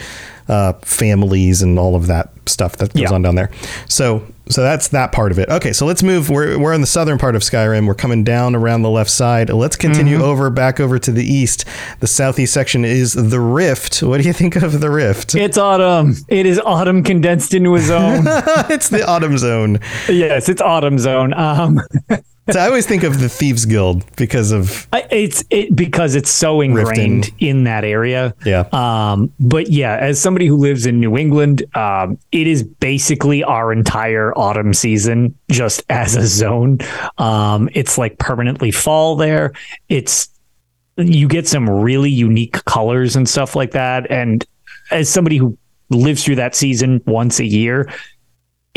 [0.48, 3.12] uh, families, and all of that stuff that goes Yeah.
[3.12, 3.50] on down there.
[3.88, 5.48] So so that's that part of it.
[5.48, 6.28] Okay, so let's move.
[6.28, 7.86] We're we're in the southern part of Skyrim.
[7.86, 9.48] We're coming down around the left side.
[9.50, 10.24] Let's continue Mm-hmm.
[10.24, 11.64] over back over to the east.
[12.00, 14.02] The southeast section is the Rift.
[14.02, 15.34] What do you think of the Rift?
[15.34, 16.14] It's autumn.
[16.28, 18.24] It is autumn condensed into a zone.
[18.70, 19.78] it's the Autumn Zone.
[20.08, 21.32] yes, it's autumn zone.
[21.34, 21.80] Um,
[22.52, 26.30] So I always think of the Thieves Guild because of I- it's it because it's
[26.30, 27.34] so ingrained Riften.
[27.38, 28.34] in that area.
[28.44, 28.64] Yeah.
[28.72, 33.72] Um, but yeah, as somebody who lives in New England, um, it is basically our
[33.72, 36.78] entire autumn season just as a zone.
[37.18, 39.52] Um, it's like permanently fall there.
[39.88, 40.28] It's
[40.96, 44.10] you get some really unique colors and stuff like that.
[44.10, 44.44] And
[44.90, 45.56] as somebody who
[45.88, 47.90] lives through that season once a year,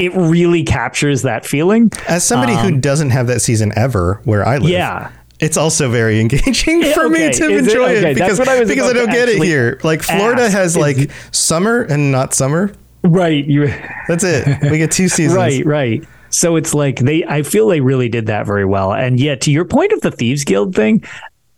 [0.05, 1.91] it really captures that feeling.
[2.07, 4.65] as somebody who doesn't have that season ever where I live.
[4.65, 5.11] Um, Yeah.
[5.39, 7.51] It's also very engaging for me to Is it?
[7.51, 9.79] enjoy Okay, it because, I because I don't get it here.
[9.83, 10.53] Like Florida ask.
[10.53, 12.71] has Is- like summer and not summer.
[13.03, 13.43] Right.
[13.45, 13.67] You
[14.07, 14.47] That's it.
[14.71, 15.35] We get two seasons.
[15.35, 16.03] Right, right.
[16.29, 18.93] So it's like they I feel they really did that very well.
[18.93, 21.03] And yet to your point of the Thieves Guild thing,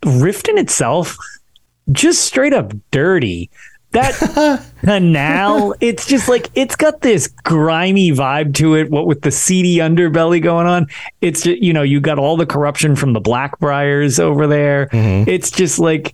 [0.04, 1.16] Riften itself
[1.92, 3.52] just straight up dirty.
[3.96, 9.32] That canal, it's just like it's got this grimy vibe to it, what with the
[9.32, 10.88] seedy underbelly going on.
[11.22, 14.88] It's just, you know, you got all the corruption from the Blackbriars over there.
[14.88, 15.30] Mm-hmm.
[15.30, 16.14] It's just like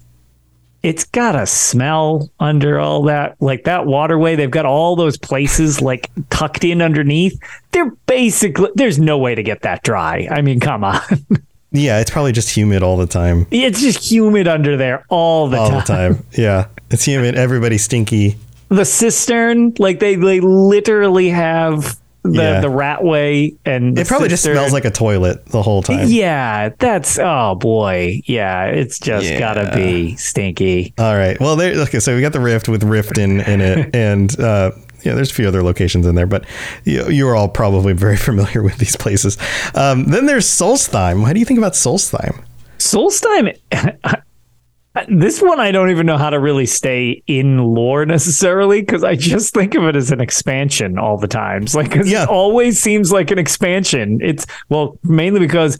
[0.84, 3.36] it's got a smell under all that.
[3.42, 7.40] Like that waterway they've got all those places like tucked in underneath.
[7.72, 10.28] They're basically there's no way to get that dry.
[10.30, 11.02] I mean come on
[11.72, 13.48] Yeah, it's probably just humid all the time.
[13.52, 16.26] it's just humid under there all the All time the time.
[16.34, 16.68] Yeah.
[16.90, 17.36] It's humid.
[17.36, 18.36] Everybody's stinky.
[18.70, 22.60] the cistern like they they literally have the Yeah.
[22.62, 26.08] the ratway and the It probably just smells like a toilet the whole time.
[26.08, 29.40] yeah that's oh boy yeah it's just Yeah.
[29.40, 31.40] gotta be stinky All right.
[31.40, 31.74] Well, there.
[31.84, 34.72] Okay, so we got the Rift with Riften in it, and uh,
[35.04, 36.46] yeah, there's a few other locations in there, but
[36.84, 39.38] you, you are all probably very familiar with these places.
[39.76, 41.22] Um, then there's Solstheim.
[41.22, 42.44] What do you think about Solstheim?
[42.78, 43.56] Solstheim,
[45.08, 49.16] this one I don't even know how to really stay in lore necessarily because I
[49.16, 51.74] just think of it as an expansion all the times.
[51.76, 52.24] Like Yeah.
[52.24, 54.20] it always seems like an expansion.
[54.22, 55.80] It's well, mainly because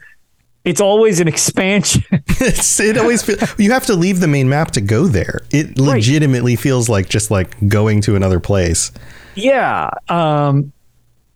[0.64, 2.04] it's always an expansion.
[2.44, 5.42] It's, it always feel, you have to leave the main map to go there.
[5.52, 8.92] It legitimately feels like just like going to another place.
[9.36, 9.92] yeah.
[10.10, 10.72] Um,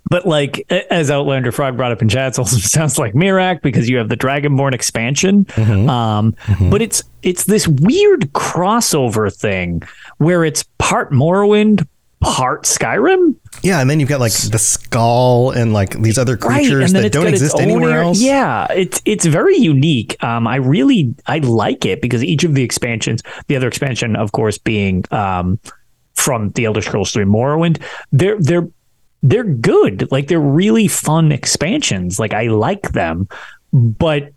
[0.10, 3.88] but like as Outlander Frog brought up in chat, it also sounds like Miraak because
[3.88, 5.46] you have the Dragonborn expansion.
[5.90, 6.36] Um,
[6.70, 9.82] but it's it's this weird crossover thing
[10.18, 11.88] where it's part Morrowind,
[12.20, 13.36] part Skyrim.
[13.62, 17.28] Yeah, and then you've got like the skull and like these other creatures that don't
[17.28, 18.20] exist anywhere else.
[18.20, 20.22] Yeah, it's it's very unique.
[20.24, 24.32] Um, I really I like it because each of the expansions, the other expansion, of
[24.32, 25.60] course, being um,
[26.16, 27.82] from the Elder Scrolls 3 Morrowind.
[28.12, 28.68] They're they're
[29.24, 30.12] they're good.
[30.12, 32.20] Like they're really fun expansions.
[32.20, 33.28] Like I like them,
[33.74, 34.32] but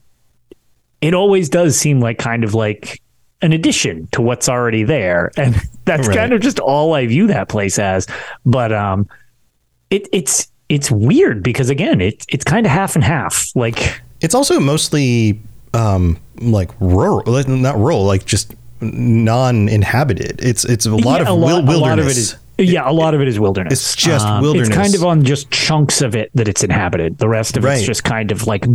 [1.01, 3.01] it always does seem like kind of like
[3.42, 5.31] an addition to what's already there.
[5.37, 6.16] And that's Right.
[6.16, 8.07] kind of just all I view that place as.
[8.44, 9.09] But um
[9.90, 13.48] it it's it's weird because again, it, it's kind of half and half.
[13.55, 15.40] Like It's also mostly
[15.72, 20.40] um, like rural, not rural, like just non-inhabited.
[20.42, 21.77] It's it's a lot Yeah, of wil- wilderness.
[21.77, 23.72] A lot of it is, yeah, a lot of it is wilderness.
[23.72, 24.68] It's just Um, wilderness.
[24.68, 27.18] It's kind of on just chunks of it that it's inhabited.
[27.18, 27.79] The rest of Right.
[27.79, 28.66] it's just kind of like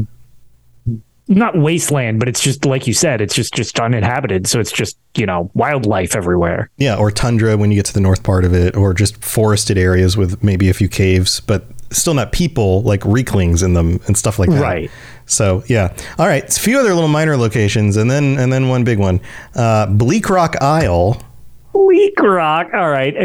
[1.28, 4.48] not wasteland, but it's just like you said, it's just just uninhabited.
[4.48, 6.70] So it's just you know wildlife everywhere.
[6.78, 9.78] yeah, or tundra when you get to the north part of it, or just forested
[9.78, 14.18] areas with maybe a few caves, but still not people like rieklings in them and
[14.18, 14.62] stuff like that.
[14.62, 14.92] Right.
[15.26, 15.96] So yeah.
[16.18, 16.44] All right.
[16.44, 19.22] A few other little minor locations, and then and then one big one.
[19.56, 21.22] Uh, Bleak Rock Isle.
[21.72, 22.70] Bleak Rock.
[22.74, 23.16] All right.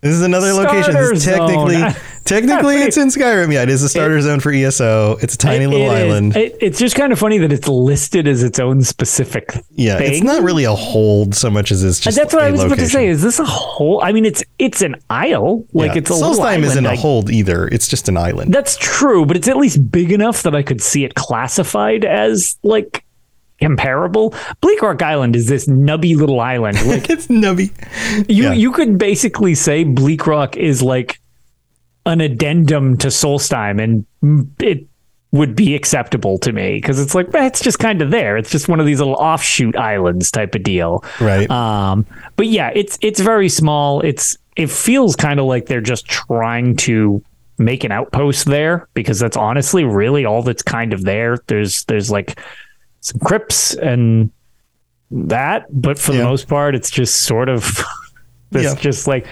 [0.00, 0.92] This is another location.
[0.92, 1.82] Starter This is technically,
[2.24, 3.52] technically, it's in Skyrim.
[3.52, 5.16] Yeah, it is a starter zone for ESO.
[5.20, 6.04] It's a tiny It- little it is.
[6.14, 6.36] island.
[6.36, 9.52] It- it's just kind of funny that it's listed as its own specific.
[9.72, 12.16] yeah, it's not really a hold so much as it's uh, just.
[12.16, 13.08] That's what a I was about to say.
[13.08, 14.00] Is this a whole?
[14.04, 15.64] I mean, it's it's an isle.
[15.72, 15.98] Like Yeah.
[15.98, 17.66] it's a little Solstheim isn't a hold either.
[17.66, 18.54] It's just an island.
[18.54, 22.56] That's true, but it's at least big enough that I could see it classified as
[22.62, 23.04] like
[23.60, 24.34] comparable.
[24.60, 26.78] Bleak Rock Island is this nubby little island.
[26.86, 27.70] Like it's nubby.
[28.28, 28.52] you, Yeah.
[28.52, 31.20] you could basically say Bleak Rock is like
[32.06, 34.86] an addendum to Solstheim, and it
[35.30, 38.38] would be acceptable to me because it's like eh, it's just kind of there.
[38.38, 41.04] It's just one of these little offshoot islands type of deal.
[41.20, 41.50] Right.
[41.50, 44.00] Um, but yeah, it's it's very small.
[44.00, 47.22] It's it feels kind of like they're just trying to
[47.58, 51.36] make an outpost there because that's honestly really all that's kind of there.
[51.48, 52.40] There's there's like
[53.00, 54.30] some crypts and
[55.10, 56.18] that, but for Yeah.
[56.18, 57.82] the most part, it's just sort of
[58.50, 58.74] this Yeah.
[58.74, 59.26] just like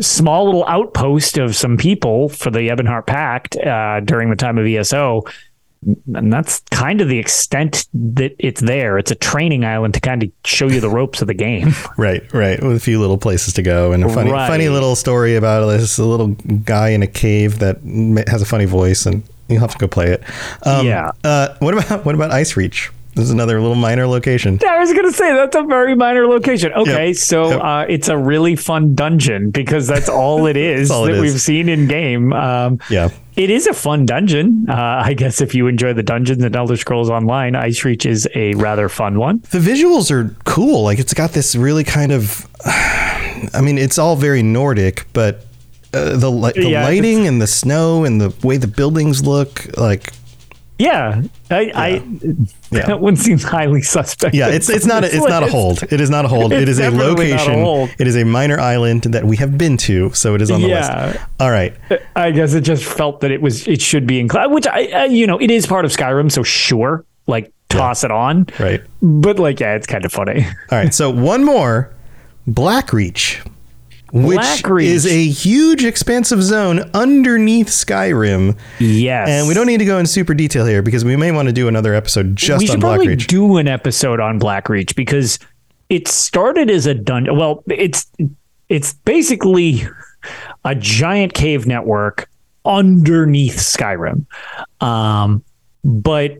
[0.00, 4.66] small little outpost of some people for the Ebonheart Pact uh, during the time of
[4.66, 5.22] ESO.
[6.14, 8.96] And that's kind of the extent that it's there.
[8.96, 11.72] It's a training island to kind of show you the ropes of the game.
[11.98, 12.60] Right, right.
[12.62, 14.48] With a few little places to go and a funny, Right.
[14.48, 17.76] funny little story about this little guy in a cave that
[18.28, 20.22] has a funny voice, and you'll have to go play it.
[20.62, 21.10] Um, Yeah.
[21.22, 22.90] Uh, what about what about Ice Reach?
[23.14, 24.58] This is another little minor location.
[24.60, 26.72] Yeah, I was gonna say that's a very minor location.
[26.72, 27.16] Okay, Yep.
[27.16, 27.60] so Yep.
[27.62, 31.32] uh, it's a really fun dungeon because that's all it is all it that is.
[31.32, 32.32] we've seen in game.
[32.32, 33.10] Um, Yeah.
[33.36, 34.66] it is a fun dungeon.
[34.68, 34.74] Uh,
[35.04, 38.54] I guess if you enjoy the dungeons in Elder Scrolls Online, Ice Reach is a
[38.54, 39.42] rather fun one.
[39.50, 40.82] The visuals are cool.
[40.82, 42.46] Like it's got this really kind of.
[42.66, 45.44] I mean, it's all very Nordic, but
[45.92, 49.66] uh, the li- the Yeah, lighting and the snow and the way the buildings look,
[49.76, 50.12] like
[50.84, 51.88] Yeah, I, I
[52.70, 52.86] Yeah.
[52.86, 54.34] that one seems highly suspect.
[54.34, 55.82] Yeah, it's it's not a, it's not a hold.
[55.84, 56.52] It is not a hold.
[56.52, 57.88] It It's a not a location.
[57.98, 60.68] It is a minor island that we have been to, so it is on the
[60.68, 61.06] Yeah.
[61.06, 61.18] list.
[61.40, 61.74] All right.
[62.16, 65.04] I guess it just felt that it was it should be included, which I, I
[65.06, 68.46] you know it is part of Skyrim, so sure, like toss it on.
[68.60, 68.82] Right.
[69.02, 70.44] But like, yeah, it's kind of funny.
[70.70, 70.92] All right.
[70.94, 71.90] So one more,
[72.48, 73.44] Blackreach,
[74.14, 74.84] which Blackreach.
[74.84, 80.06] is a huge expansive zone underneath Skyrim, Yes, and we don't need to go in
[80.06, 82.80] super detail here because we may want to do another episode just we on should
[82.80, 83.26] probably Blackreach.
[83.26, 85.38] do an episode on Blackreach because
[85.88, 87.36] it started as a dungeon.
[87.36, 88.06] Well, it's
[88.68, 89.82] it's basically
[90.64, 92.30] a giant cave network
[92.64, 94.26] underneath Skyrim,
[94.80, 95.44] um,
[95.84, 96.38] but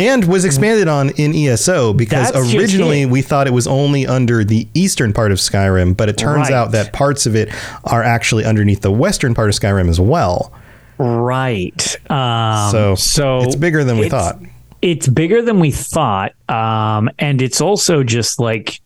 [0.00, 4.44] and was expanded on in ESO because That's originally we thought it was only under
[4.44, 6.52] the eastern part of Skyrim, but it turns Right.
[6.52, 7.48] out that parts of it
[7.84, 10.52] are actually underneath the western part of Skyrim as well.
[10.98, 11.96] right.
[12.10, 14.38] Um, So, so it's bigger than we it's- thought.
[14.82, 18.80] It's bigger than we thought, um, and it's also just like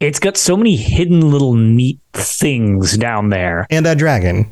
[0.00, 4.46] it's got so many hidden little neat things down there, And a dragon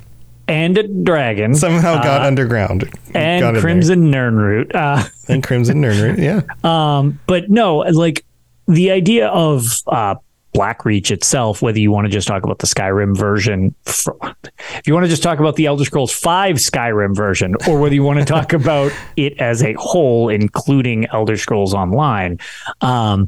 [0.48, 2.90] and a dragon somehow got underground.
[3.14, 3.60] and there.
[3.60, 4.74] Crimson Nirnroot.
[4.74, 6.18] Uh, and Crimson Nirnroot.
[6.18, 6.42] Yeah.
[6.68, 8.24] Um, but no, like
[8.66, 10.14] the idea of uh,
[10.54, 15.04] Blackreach itself, whether you want to just talk about the Skyrim version, if you want
[15.04, 18.24] to just talk about the Elder Scrolls Five Skyrim version, or whether you want to
[18.24, 22.38] talk about it as a whole, including Elder Scrolls Online,
[22.80, 23.26] um,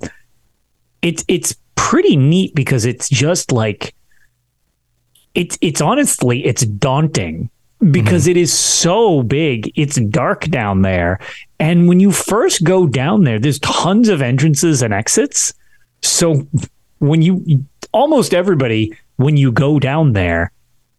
[1.03, 3.95] it's it's pretty neat because it's just like
[5.35, 7.51] it's it's honestly it's daunting
[7.91, 8.33] because mm-hmm.
[8.33, 9.73] it is so big.
[9.75, 11.21] It's dark down there.
[11.59, 15.53] And when you first go down there, there's tons of entrances and exits.
[16.03, 16.47] So
[16.99, 20.53] when you almost everybody, when you go down there,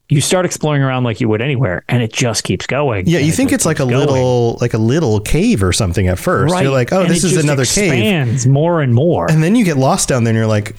[0.10, 3.08] you start exploring around like you would anywhere, and it just keeps going.
[3.08, 3.98] Yeah, you think it's like a going.
[3.98, 6.54] little like a little cave or something at first.
[6.54, 6.64] right.
[6.64, 7.92] You're like, oh, And this is another cave.
[7.92, 9.30] It expands more and more.
[9.30, 10.76] And then you get lost down there and you're like,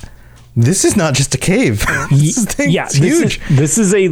[0.57, 1.85] this is not just a cave.
[2.11, 3.41] this thing yeah, is this huge.
[3.51, 4.09] Is, this is a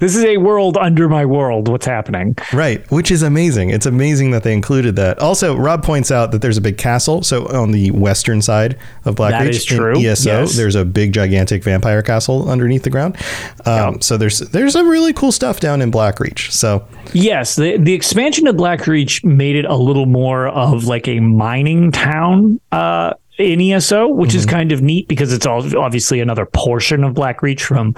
[0.00, 1.68] this is a world under my world.
[1.68, 2.36] What's happening?
[2.52, 3.70] Right, which is amazing.
[3.70, 5.18] It's amazing that they included that.
[5.20, 7.22] Also, Rob points out that there's a big castle.
[7.22, 10.56] So on the western side of Blackreach, That is true, ESO, yes.
[10.56, 13.16] there's a big gigantic vampire castle underneath the ground.
[13.64, 16.50] Um, So there's there's some really cool stuff down in Blackreach.
[16.50, 21.20] So Yes, the the expansion of Blackreach made it a little more of like a
[21.20, 26.46] mining town uh, in ESO, which is kind of neat because it's all obviously another
[26.46, 27.94] portion of Blackreach from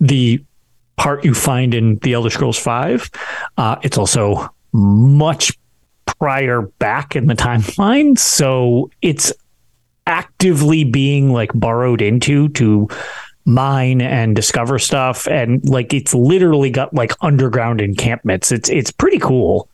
[0.00, 0.42] the
[0.96, 3.10] part you find in the Elder Scrolls Five.
[3.56, 5.52] Uh, it's also much
[6.06, 9.32] prior back in the timeline, so it's
[10.06, 12.88] actively being like borrowed into to
[13.46, 18.52] mine and discover stuff and like it's literally got like underground encampments.
[18.52, 19.68] It's it's pretty cool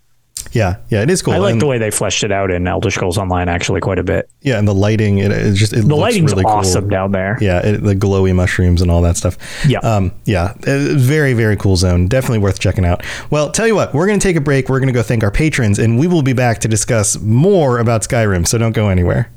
[0.52, 1.34] yeah, yeah, it is cool.
[1.34, 3.98] i like and, the way they fleshed it out in elder scrolls online actually quite
[3.98, 6.84] a bit yeah, and the lighting, it, it just it the looks lighting's really awesome
[6.84, 6.90] cool.
[6.90, 9.36] down there Yeah, it, the glowy mushrooms and all that stuff.
[9.66, 9.78] Yeah.
[9.80, 10.54] Um, yeah.
[10.66, 12.08] uh, Very, very cool zone.
[12.08, 13.04] Definitely worth checking out.
[13.30, 14.68] Well, tell you what, we're going to take a break.
[14.68, 17.78] We're going to go thank our patrons, and we will be back to discuss more
[17.78, 18.46] about Skyrim.
[18.46, 19.30] So don't go anywhere.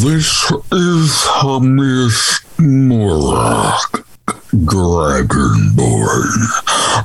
[0.00, 3.76] This is Hermaeus Mora,
[4.52, 6.28] Dragonborn,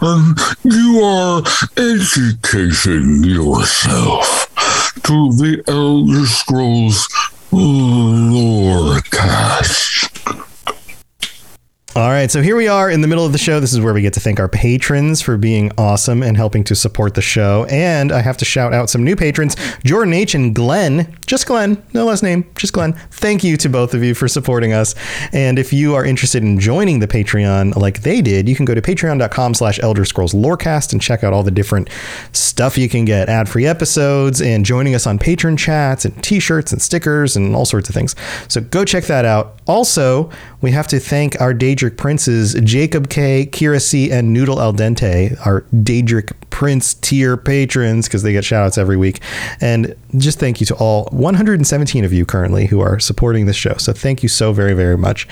[0.05, 1.41] and you are
[1.77, 4.49] educating yourself
[5.01, 7.07] to the Elder Scrolls
[7.51, 8.83] Lorecast.
[11.95, 13.59] All right, so here we are in the middle of the show.
[13.59, 16.73] This is where we get to thank our patrons for being awesome and helping to
[16.73, 17.67] support the show.
[17.69, 20.33] And I have to shout out some new patrons Jordan H.
[20.33, 21.15] and Glenn.
[21.27, 22.93] Just Glenn, no last name, just Glenn.
[23.11, 24.95] Thank you to both of you for supporting us.
[25.33, 28.73] And if you are interested in joining the Patreon like they did, you can go
[28.73, 31.91] to patreon.com slash Elder Scrolls Lorecast and check out all the different
[32.31, 36.39] stuff you can get ad free episodes and joining us on patron chats and t
[36.39, 38.15] shirts and stickers and all sorts of things.
[38.47, 39.59] So go check that out.
[39.67, 40.31] Also,
[40.63, 45.37] we have to thank our Daedric princes, Jacob K, Kira C, and Noodle Al Dente,
[45.45, 49.21] our Daedric Prince tier patrons, because they get shout outs every week.
[49.59, 53.73] And just thank you to all 117 of you currently who are supporting this show.
[53.73, 55.27] So thank you so very, very much.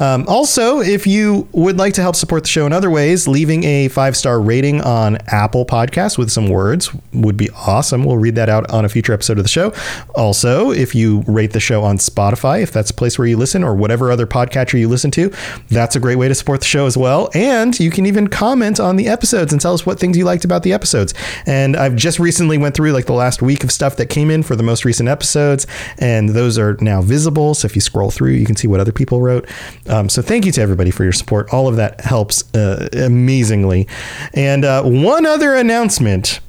[0.00, 3.62] Um, also, if you would like to help support the show in other ways, leaving
[3.62, 8.02] a five star rating on Apple Podcasts with some words would be awesome.
[8.02, 9.72] We'll read that out on a future episode of the show.
[10.16, 13.62] Also, if you rate the show on Spotify, if that's a place where you listen,
[13.62, 15.32] or whatever other podcatcher you listen to,
[15.68, 17.30] that's a great way to support the show as well.
[17.34, 20.44] And you can even comment on the episodes and tell us what things you liked
[20.44, 21.14] about the episodes.
[21.46, 24.42] And I've just recently went through like the last week of stuff that came in
[24.42, 25.66] for the most recent episodes,
[25.98, 27.54] and those are now visible.
[27.54, 29.48] So if you scroll through, you can see what other people wrote.
[29.88, 31.52] Um, so thank you to everybody for your support.
[31.52, 33.88] All of that helps uh, amazingly.
[34.34, 36.40] And uh, one other announcement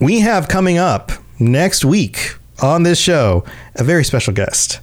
[0.00, 3.44] we have coming up next week on this show
[3.76, 4.80] a very special guest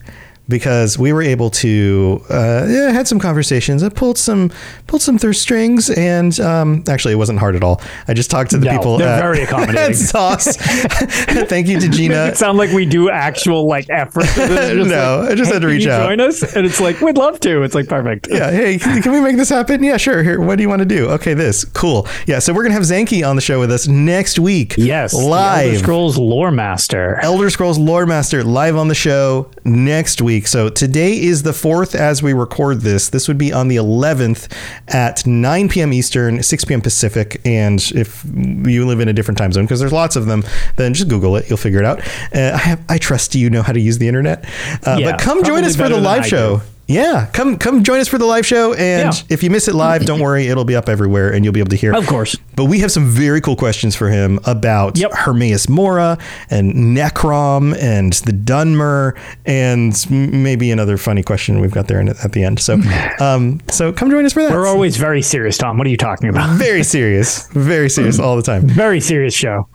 [0.47, 3.81] because we were able to uh, yeah, had some conversations.
[3.83, 4.51] I pulled some
[4.87, 7.81] pulled some through strings, and um, actually, it wasn't hard at all.
[8.07, 9.93] I just talked to the No, people they're at, very accommodating.
[9.95, 10.55] Sauce.
[10.57, 12.25] Thank you to Make Gina.
[12.27, 14.25] it sound like we do actual like effort.
[14.85, 17.17] No, I just had to "Hey, reach you out." Join us, and it's like we'd
[17.17, 17.63] love to.
[17.63, 18.27] It's like perfect.
[18.29, 19.83] yeah, hey, can can we make this happen?
[19.83, 20.21] Yeah, sure.
[20.21, 21.07] Here, what do you want to do?
[21.09, 22.07] Okay, this cool.
[22.27, 24.75] Yeah, so we're gonna have Zanky on the show with us next week.
[24.77, 25.77] Yes, the Elder live.
[25.79, 27.19] Scrolls Lore Master.
[27.21, 30.34] Elder Scrolls Lore Master live on the show next week.
[30.41, 33.09] So today is the 4th as we record this.
[33.09, 34.51] This would be on the 11th
[34.87, 35.93] at 9 p.m.
[35.93, 36.81] Eastern, 6 p.m.
[36.81, 37.39] Pacific.
[37.45, 40.43] And if you live in a different time zone, because there's lots of them,
[40.75, 41.47] then just Google it.
[41.49, 42.01] You'll figure it out.
[42.35, 44.45] Uh, I, have, I trust you know how to use the internet.
[44.85, 46.61] Uh, Yeah, but come join us for the live show.
[46.87, 48.73] Yeah, come come join us for the live show.
[48.73, 49.21] And Yeah.
[49.29, 51.71] if you miss it live, don't worry, it'll be up everywhere and you'll be able
[51.71, 51.93] to hear.
[51.93, 52.35] Of course.
[52.55, 55.11] But we have some very cool questions for him about Yep.
[55.13, 56.17] Hermaeus Mora
[56.51, 59.13] and Necrom and the Dunmer
[59.47, 62.59] and maybe another funny question we've got there in, at the end.
[62.59, 62.79] So,
[63.19, 64.51] um, so come join us for that.
[64.51, 65.79] We're always very serious, Tom.
[65.79, 66.49] What are you talking about?
[66.57, 68.61] very serious, very serious all the time.
[68.67, 69.67] Very serious show.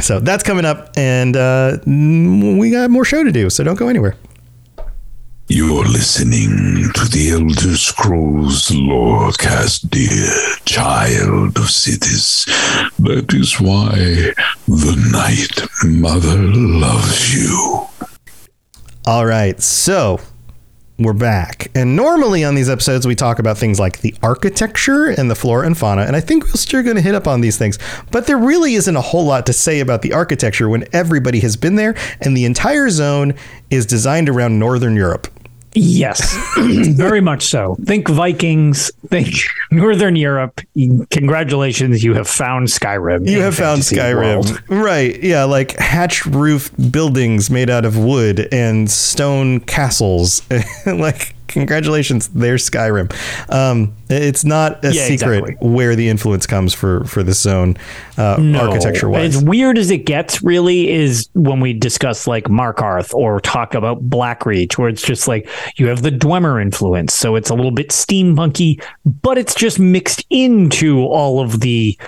[0.00, 3.48] So that's coming up, and uh, we got more show to do.
[3.50, 4.14] So don't go anywhere.
[5.50, 10.30] You're listening to the Elder Scrolls Lorecast, dear
[10.66, 12.44] child of cities.
[12.98, 14.34] That is why
[14.68, 17.86] the Night Mother loves you.
[19.06, 20.20] All right, so
[20.98, 21.70] we're back.
[21.74, 25.64] And normally on these episodes, we talk about things like the architecture and the flora
[25.64, 26.02] and fauna.
[26.02, 27.78] And I think we're still going to hit up on these things.
[28.10, 31.56] But there really isn't a whole lot to say about the architecture when everybody has
[31.56, 33.34] been there and the entire zone
[33.70, 35.26] is designed around Northern Europe.
[35.74, 36.36] Yes,
[36.96, 37.76] very much so.
[37.84, 39.28] Think Vikings, think
[39.70, 40.60] Northern Europe.
[41.10, 43.28] Congratulations, you have found Skyrim.
[43.28, 44.18] You have found Skyrim.
[44.18, 44.62] World.
[44.68, 45.22] Right.
[45.22, 50.42] Yeah, like hatch roof buildings made out of wood and stone castles.
[50.86, 53.12] like congratulations, there's Skyrim.
[53.52, 55.68] Um, it's not a Yeah, secret exactly.
[55.68, 57.76] where the influence comes for for this zone
[58.16, 58.68] uh, No.
[58.68, 59.36] architecture wise.
[59.36, 64.08] As weird as it gets, really, is when we discuss like Markarth or talk about
[64.08, 67.14] Blackreach, where it's just like you have the Dwemer influence.
[67.14, 71.98] So it's a little bit steampunky, but it's just mixed into all of the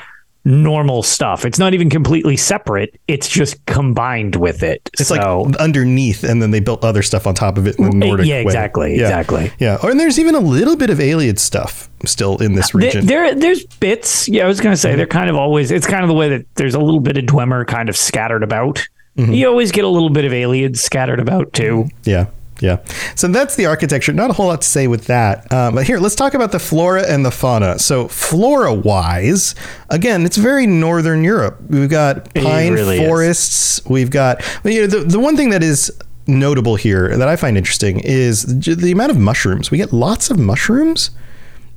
[0.45, 1.45] normal stuff.
[1.45, 2.99] It's not even completely separate.
[3.09, 4.89] It's just combined with it.
[4.99, 7.91] It's so, like underneath, and then they built other stuff on top of it in
[7.91, 9.03] the Nordic yeah, exactly, Yeah.
[9.03, 9.53] exactly.
[9.59, 12.79] Yeah, or and there's even a little bit of alien stuff still in this uh,
[12.79, 13.07] region.
[13.07, 14.29] there, there's bits.
[14.29, 15.71] Yeah, I was going to say they're kind of always.
[15.71, 18.43] It's kind of the way that there's a little bit of Dwemer kind of scattered
[18.43, 18.87] about.
[19.17, 19.33] Mm-hmm.
[19.33, 21.89] You always get a little bit of aliens scattered about too.
[22.05, 22.27] Yeah.
[22.61, 22.79] Yeah.
[23.15, 24.13] So that's the architecture.
[24.13, 25.51] Not a whole lot to say with that.
[25.53, 27.79] Um, but here, let's talk about the flora and the fauna.
[27.79, 29.55] So, flora wise,
[29.89, 31.59] again, it's very northern Europe.
[31.69, 33.09] We've got pine really is.
[33.09, 33.85] forests.
[33.87, 35.91] We've got, you know, the, the one thing that is
[36.27, 39.71] notable here that I find interesting is the amount of mushrooms.
[39.71, 41.11] We get lots of mushrooms.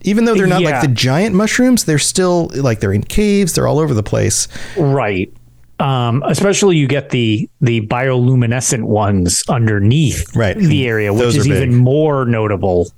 [0.05, 0.71] Even though they're not Yeah.
[0.71, 4.49] like the giant mushrooms, they're still like they're in caves, they're all over the place.
[4.77, 5.33] Right.
[5.79, 10.55] Um, especially you get the the bioluminescent ones underneath Right.
[10.55, 12.91] the area, which Those is even more notable.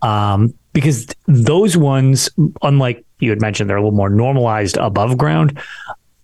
[0.00, 2.30] Um, because those ones,
[2.62, 5.58] unlike you had mentioned, they're a little more normalized above ground.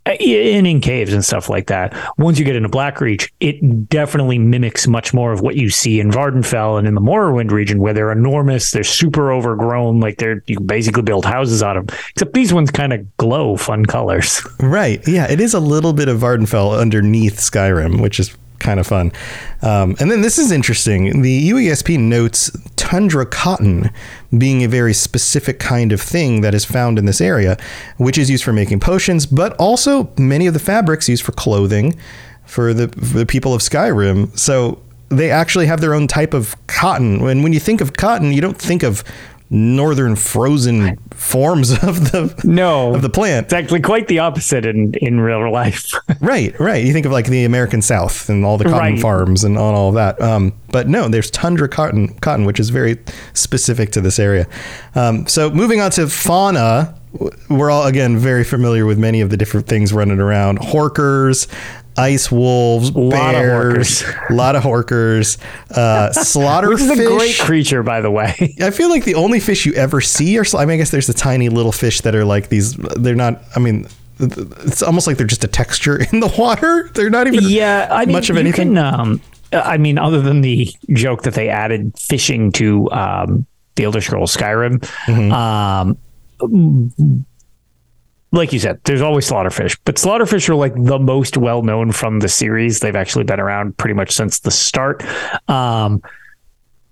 [0.09, 1.95] And in caves and stuff like that.
[2.19, 6.11] Once you get into Blackreach, it definitely mimics much more of what you see in
[6.11, 10.57] Vvardenfell and in the Morrowind region, where they're enormous, they're super overgrown, like they're you
[10.57, 11.99] can basically build houses out of them.
[12.11, 14.47] Except these ones kind of glow fun colors.
[14.61, 15.07] Right.
[15.07, 19.13] Yeah, it is a little bit of Vvardenfell underneath Skyrim, which is kind of fun.
[19.63, 21.23] Um, and then this is interesting.
[21.23, 23.91] The UESP notes tundra cotton
[24.37, 27.57] being a very specific kind of thing that is found in this area,
[27.97, 31.99] which is used for making potions, but also many of the fabrics used for clothing
[32.45, 34.37] for the, for the people of Skyrim.
[34.39, 34.81] So
[35.11, 37.27] they actually have their own type of cotton.
[37.27, 39.05] And when you think of cotton, you don't think of
[39.51, 43.45] northern frozen forms of the No, of the plant.
[43.47, 45.93] It's actually quite the opposite in in real life.
[46.21, 46.85] Right, right.
[46.85, 49.01] You think of like the American South and all the cotton Right.
[49.01, 50.21] farms and all, all of that.
[50.21, 52.99] Um, but no, there's tundra cotton, cotton, which is very
[53.35, 54.47] specific to this area.
[54.95, 56.99] Um, so moving on to fauna,
[57.49, 61.47] we're all again very familiar with many of the different things running around: horkers,
[61.99, 65.37] ice wolves, Lot of bears, a lot of horkers,
[65.77, 68.55] uh, slaughter Which is a great creature, by the way.
[68.63, 70.45] I feel like the only fish you ever see are.
[70.57, 72.75] I mean, I guess there's the tiny little fish that are like these.
[72.97, 73.43] They're not.
[73.57, 73.87] I mean,
[74.21, 76.91] it's almost like they're just a texture in the water.
[76.95, 77.45] They're not even.
[77.49, 78.75] yeah, I mean, much of you anything.
[78.75, 79.21] Can, um,
[79.53, 83.47] I mean, other than the joke that they added fishing to um,
[83.77, 85.33] the Elder Scrolls Skyrim, Mm-hmm.
[85.33, 85.97] um,
[88.31, 92.21] like you said, there's always slaughterfish, but slaughterfish are like the most well known from
[92.21, 92.81] the series.
[92.81, 95.03] They've actually been around pretty much since the start.
[95.49, 96.03] Um,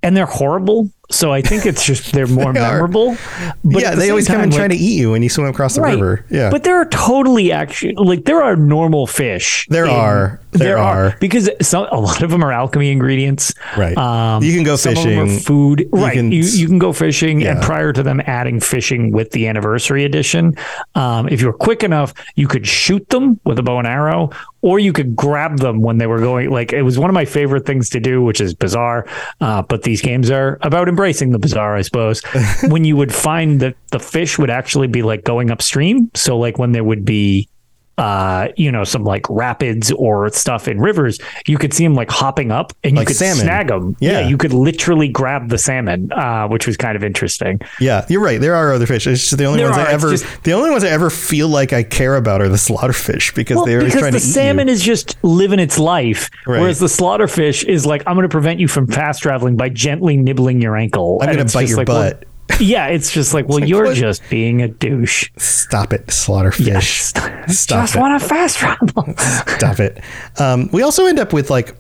[0.03, 0.91] and they're horrible.
[1.11, 3.17] So I think it's just they're more They memorable.
[3.65, 5.47] But yeah, the they always come and like, try to eat you when you swim
[5.47, 6.25] across the river.
[6.31, 9.67] Yeah, But there are totally actually like there are normal fish.
[9.71, 10.41] There in- are.
[10.53, 11.15] There are.
[11.21, 13.53] because some a lot of them are alchemy ingredients.
[13.77, 13.95] Right.
[13.99, 15.41] Um, You can go some of them are fishing.
[15.41, 15.89] food.
[15.93, 16.15] right.
[16.15, 20.05] can you you can go fishing, and prior to them adding fishing with the anniversary
[20.05, 20.57] edition,
[20.95, 24.31] um, if you were quick enough, you could shoot them with a bow and arrow,
[24.63, 26.49] or you could grab them when they were going.
[26.51, 29.07] Like it was one of my favorite things to do, which is bizarre.
[29.43, 32.23] Uh, but these games are about embracing the bizarre, I suppose.
[32.69, 36.59] when you would find that the fish would actually be like going upstream, so like
[36.59, 37.51] when there would be
[37.99, 42.11] uh, you know, some like rapids or stuff in rivers, you could see them like
[42.11, 43.37] hopping up and you Like could salmon.
[43.45, 43.97] snag them.
[44.01, 44.21] Yeah.
[44.29, 47.61] you could literally grab the salmon, uh, which was kind of interesting.
[47.81, 48.41] yeah, you're right.
[48.41, 49.07] There are other fish.
[49.07, 50.11] It's just the only There ones are, I ever.
[50.11, 53.57] just- the only ones I ever feel like I care about are the slaughterfish because
[53.57, 56.61] Well, they're because trying the to eat salmon is just living its life, Right.
[56.61, 60.17] whereas the slaughterfish is like, I'm going to prevent you from fast traveling by gently
[60.17, 61.19] nibbling your ankle.
[61.23, 62.25] I'm gonna bite your like, well, butt.
[62.61, 63.97] Yeah, it's just like, well, you're what?
[63.97, 65.31] just being a douche.
[65.37, 66.67] Stop it, slaughterfish.
[66.67, 66.87] Yes.
[67.59, 68.01] Stop just it.
[68.01, 69.15] want to fast travel.
[69.57, 70.01] Stop it.
[70.39, 71.75] Um, we also end up with like.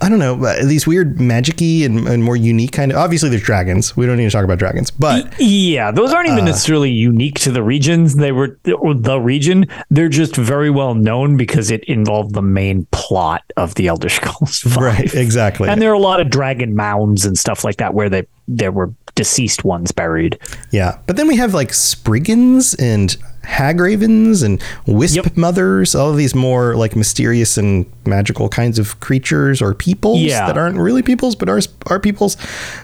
[0.00, 2.98] I don't know uh, these weird magicy and, and more unique kind of.
[2.98, 3.96] Obviously, there's dragons.
[3.96, 7.40] We don't need to talk about dragons, but Yeah, those aren't Uh, even necessarily unique
[7.40, 8.14] to the regions.
[8.14, 9.66] They were or the region.
[9.90, 14.64] They're just very well known because it involved the main plot of the Elder Scrolls
[14.76, 15.68] right, exactly.
[15.68, 18.70] And there are a lot of dragon mounds and stuff like that where they there
[18.70, 20.38] were deceased ones buried.
[20.70, 25.36] Yeah, but then we have like Spriggans and hagravens and wisp yep.
[25.36, 30.46] mothers, all of these more like mysterious and magical kinds of creatures or peoples yeah.
[30.46, 32.36] that aren't really peoples but are are peoples.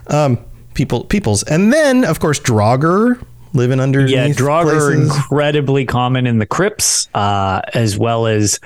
[0.08, 0.38] Um,
[0.74, 6.38] people peoples, and then of course Draugr living under yeah Draugr are incredibly common in
[6.38, 8.58] the crypts, uh, as well as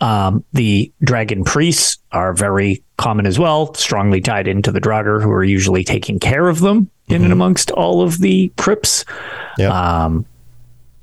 [0.00, 5.30] um, the dragon priests are very common as well, strongly tied into the Draugr, who
[5.30, 7.14] are usually taking care of them mm-hmm.
[7.14, 9.04] in and amongst all of the crypts.
[9.58, 9.68] Yeah.
[9.68, 10.26] Um,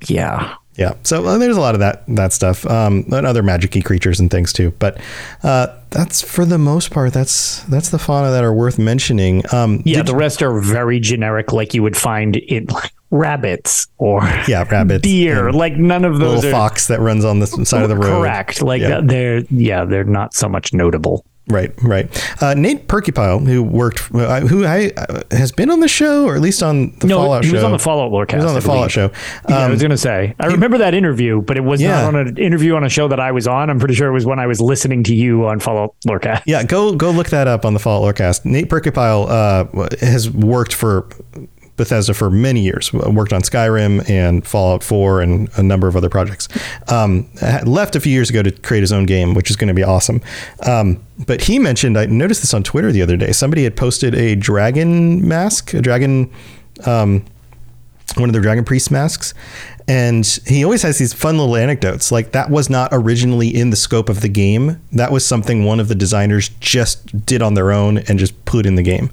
[0.06, 0.54] yeah.
[0.76, 0.94] Yeah.
[1.04, 4.28] So uh, there's a lot of that that stuff, um, and other magicy creatures and
[4.28, 4.72] things too.
[4.80, 5.00] But
[5.44, 7.12] uh, that's for the most part.
[7.12, 9.44] That's that's the fauna that are worth mentioning.
[9.52, 14.22] Um, yeah, the rest are very generic, like you would find in like rabbits or
[14.48, 15.52] yeah, rabbits, deer.
[15.52, 16.44] Like none of those.
[16.44, 18.20] Little are, fox that runs on the side of the road.
[18.20, 18.60] Correct.
[18.60, 19.00] Like yeah.
[19.02, 21.24] they're yeah, they're not so much notable.
[21.46, 22.42] Right, right.
[22.42, 26.36] Uh, Nate Purkeypile, who worked, uh, who I, uh, has been on the show, or
[26.36, 27.56] at least on the no, Fallout he show.
[27.56, 28.30] was on the Fallout Lorecast.
[28.30, 29.04] He was on the Fallout show.
[29.04, 29.12] Um,
[29.50, 31.82] yeah, I was um, going to say, I he, remember that interview, but it was
[31.82, 32.00] yeah.
[32.00, 33.68] not on an interview on a show that I was on.
[33.68, 36.44] I'm pretty sure it was when I was listening to you on Fallout Lorecast.
[36.46, 38.46] Yeah, go go look that up on the Fallout Lorecast.
[38.46, 41.06] Nate Purkeypile uh, has worked for
[41.76, 42.92] Bethesda for many years.
[42.92, 46.48] Worked on Skyrim and Fallout 4 and a number of other projects.
[46.88, 47.28] Um,
[47.64, 49.82] left a few years ago to create his own game, which is going to be
[49.82, 50.20] awesome.
[50.66, 53.32] Um, but he mentioned, I noticed this on Twitter the other day.
[53.32, 56.30] Somebody had posted a dragon mask, a dragon,
[56.86, 57.24] um,
[58.16, 59.34] one of their dragon priest masks.
[59.88, 62.12] And he always has these fun little anecdotes.
[62.12, 64.80] Like that was not originally in the scope of the game.
[64.92, 68.64] That was something one of the designers just did on their own and just put
[68.64, 69.10] in the game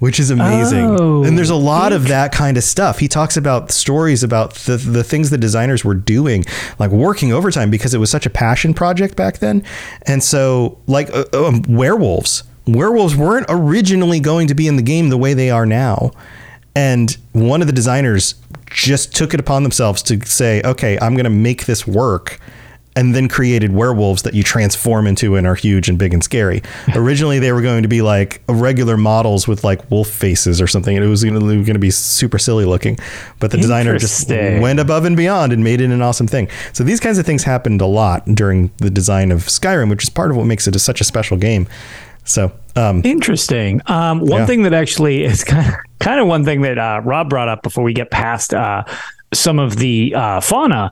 [0.00, 0.96] which is amazing.
[0.98, 2.98] Oh, and there's a lot of that kind of stuff.
[2.98, 6.44] He talks about stories about the, the things the designers were doing,
[6.78, 9.62] like working overtime because it was such a passion project back then.
[10.06, 15.10] And so, like uh, um, werewolves, werewolves weren't originally going to be in the game
[15.10, 16.12] the way they are now.
[16.74, 18.36] And one of the designers
[18.70, 22.40] just took it upon themselves to say, okay, I'm going to make this work
[22.96, 26.62] and then created werewolves that you transform into and are huge and big and scary.
[26.94, 30.96] Originally, they were going to be like regular models with like wolf faces or something,
[30.96, 32.98] and it was going to be super silly looking.
[33.38, 36.48] But the designer just went above and beyond and made it an awesome thing.
[36.72, 40.10] So these kinds of things happened a lot during the design of Skyrim, which is
[40.10, 41.68] part of what makes it a, such a special game.
[42.24, 43.82] So um, interesting.
[43.86, 44.46] Um, one yeah.
[44.46, 47.62] thing that actually is kind of kind of one thing that uh, Rob brought up
[47.62, 48.84] before we get past uh,
[49.32, 50.90] some of the uh, fauna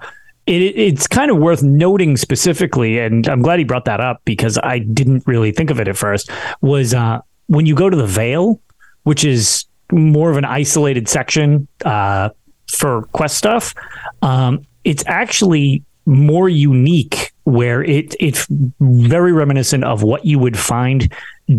[0.49, 4.59] it, it's kind of worth noting specifically, and I'm glad he brought that up because
[4.63, 6.31] I didn't really think of it at first.
[6.63, 8.61] Was uh, when you go to the Vale,
[9.03, 12.31] which is more of an isolated section uh,
[12.71, 13.75] for quest stuff,
[14.23, 18.47] um, it's actually more unique where it it's
[18.81, 21.13] very reminiscent of what you would find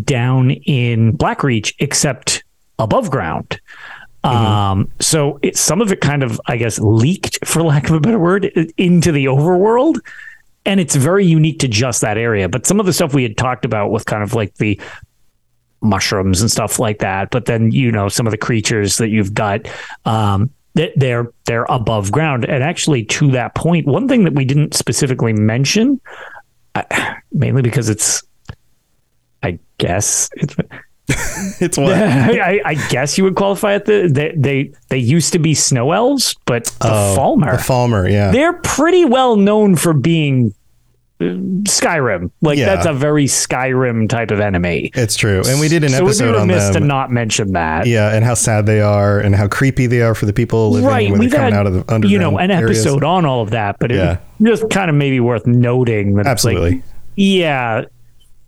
[0.04, 2.44] down in Blackreach, except
[2.80, 3.60] above ground.
[4.24, 4.36] Mm-hmm.
[4.36, 8.00] Um, so it, some of it kind of, I guess, leaked, for lack of a
[8.00, 8.46] better word,
[8.78, 10.00] into the overworld.
[10.66, 12.50] And it's very unique to just that area.
[12.50, 14.80] But some of the stuff we had talked about with kind of like the
[15.82, 17.32] mushrooms and stuff like that.
[17.32, 19.62] But then, you know, some of the creatures that you've got,
[20.04, 22.44] um, that they're they're above ground.
[22.46, 26.00] And actually, to that point, one thing that we didn't specifically mention,
[27.32, 28.22] mainly because it's,
[29.42, 30.56] I guess it's
[31.60, 33.86] it's what I, I, guess you would qualify it.
[33.86, 38.12] The, they, they they used to be snow elves, but the oh, Falmer, the Falmer,
[38.12, 40.54] yeah, they're pretty well known for being
[41.20, 41.24] uh,
[41.64, 42.30] Skyrim.
[42.42, 42.76] Like yeah.
[42.76, 44.92] that's a very Skyrim type of enemy.
[44.94, 46.74] It's true, and we did an so episode on them.
[46.74, 47.88] to not mention that.
[47.88, 50.88] Yeah, and how sad they are, and how creepy they are for the people living
[50.88, 51.10] right.
[51.10, 52.12] when We've they're coming had, out of the underground.
[52.12, 52.86] You know, an areas.
[52.86, 54.20] episode on all of that, but yeah.
[54.40, 56.28] it just kind of maybe worth noting that.
[56.28, 56.72] Absolutely.
[56.76, 56.84] Like,
[57.16, 57.86] yeah.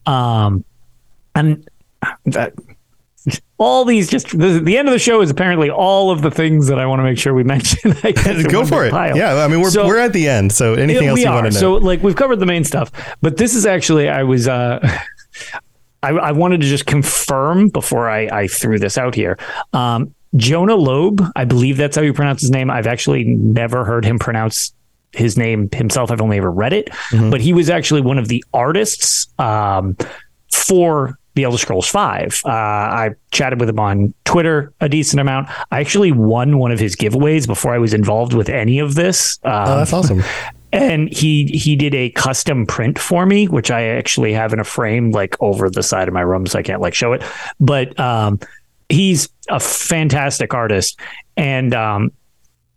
[0.05, 0.63] Um,
[1.35, 1.67] and
[2.25, 2.53] that
[3.57, 6.67] all these just the, the, end of the show is apparently all of the things
[6.67, 7.91] that I want to make sure we mention.
[8.49, 8.91] Go for it.
[8.91, 9.15] Pile.
[9.15, 11.35] Yeah, I mean we're so, we're at the end, so anything else you are.
[11.35, 11.59] want to know?
[11.59, 12.91] So like we've covered the main stuff,
[13.21, 14.79] but this is actually I was uh
[16.03, 19.37] I, I wanted to just confirm before I, I threw this out here.
[19.73, 22.71] Um, Jonah Lobe, I believe that's how you pronounce his name.
[22.71, 24.73] I've actually never heard him pronounce
[25.11, 26.09] his name himself.
[26.09, 27.29] I've only ever read it, mm-hmm.
[27.29, 29.97] but he was actually one of the artists um,
[30.51, 32.41] for the Elder Scrolls Five.
[32.45, 35.49] Uh, I chatted with him on Twitter a decent amount.
[35.71, 39.39] I actually won one of his giveaways before I was involved with any of this.
[39.43, 40.23] Um, oh, that's awesome.
[40.73, 44.63] And he he did a custom print for me, which I actually have in a
[44.63, 47.21] frame like over the side of my room, so I can't like show it.
[47.59, 48.39] But um,
[48.87, 50.97] he's a fantastic artist,
[51.35, 52.13] and um,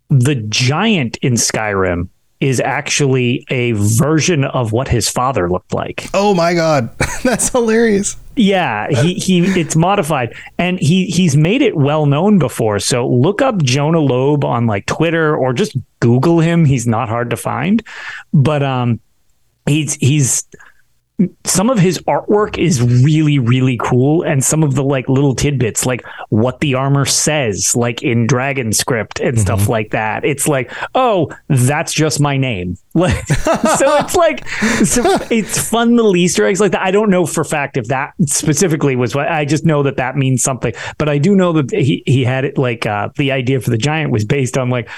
[0.09, 2.09] the giant in Skyrim
[2.45, 6.11] is actually a version of what his father looked like.
[6.13, 6.91] Oh my god,
[7.25, 8.19] that's hilarious.
[8.37, 12.81] Yeah, he he it's modified and he he's made it well known before.
[12.81, 16.67] So look up Jonah Lobe on like Twitter or just Google him.
[16.67, 17.83] He's not hard to find,
[18.35, 19.01] but um,
[19.65, 20.45] he's he's
[21.45, 25.87] some of his artwork is really really cool and some of the like little tidbits
[25.87, 29.43] like what the armor says like in dragon script and mm-hmm.
[29.43, 30.25] stuff like that.
[30.25, 32.77] It's like oh that's just my name.
[32.97, 34.49] Like so it's like
[34.85, 36.83] so it's fun little easter eggs like that.
[36.83, 40.17] I don't know for fact if that specifically was what i just know that that
[40.17, 43.61] means something but i do know that he, he had it like uh, the idea
[43.61, 44.89] for the giant was based on like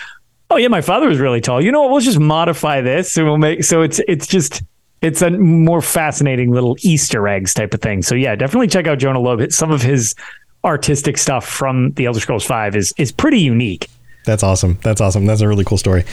[0.50, 1.62] oh yeah my father was really tall.
[1.62, 1.90] You know what?
[1.90, 4.62] We'll just modify this and we'll make so it's it's just
[5.06, 8.02] it's a more fascinating little Easter eggs type of thing.
[8.02, 9.52] So yeah, definitely check out Jonah Lobe.
[9.52, 10.16] Some of his
[10.64, 13.88] artistic stuff from the Elder Scrolls Five is is pretty unique.
[14.26, 14.78] That's awesome.
[14.82, 15.24] That's awesome.
[15.24, 16.04] That's a really cool story.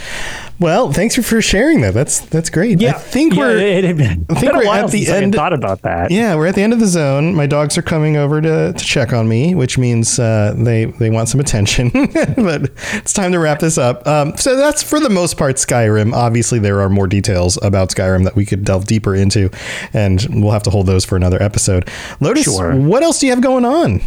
[0.59, 1.95] Well, thanks for, for sharing that.
[1.95, 2.79] That's that's great.
[2.79, 5.33] Yeah, I think yeah, we're it, it, it, I think we're at the end.
[5.33, 6.11] thought about that.
[6.11, 7.33] Yeah, we're at the end of the zone.
[7.33, 11.09] My dogs are coming over to, to check on me, which means uh, they they
[11.09, 11.89] want some attention.
[12.35, 14.05] but it's time to wrap this up.
[14.05, 16.13] Um, so that's for the most part Skyrim.
[16.13, 19.49] Obviously, there are more details about Skyrim that we could delve deeper into,
[19.91, 21.89] and we'll have to hold those for another episode.
[22.19, 22.75] Lotus, sure.
[22.75, 24.01] what else do you have going on?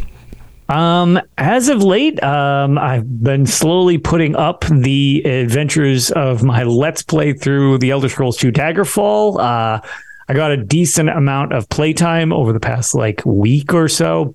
[0.68, 7.02] Um, as of late, um, I've been slowly putting up the adventures of my Let's
[7.02, 9.38] Play through the Elder Scrolls 2 Daggerfall.
[9.38, 9.80] Uh,
[10.28, 14.34] I got a decent amount of playtime over the past like week or so.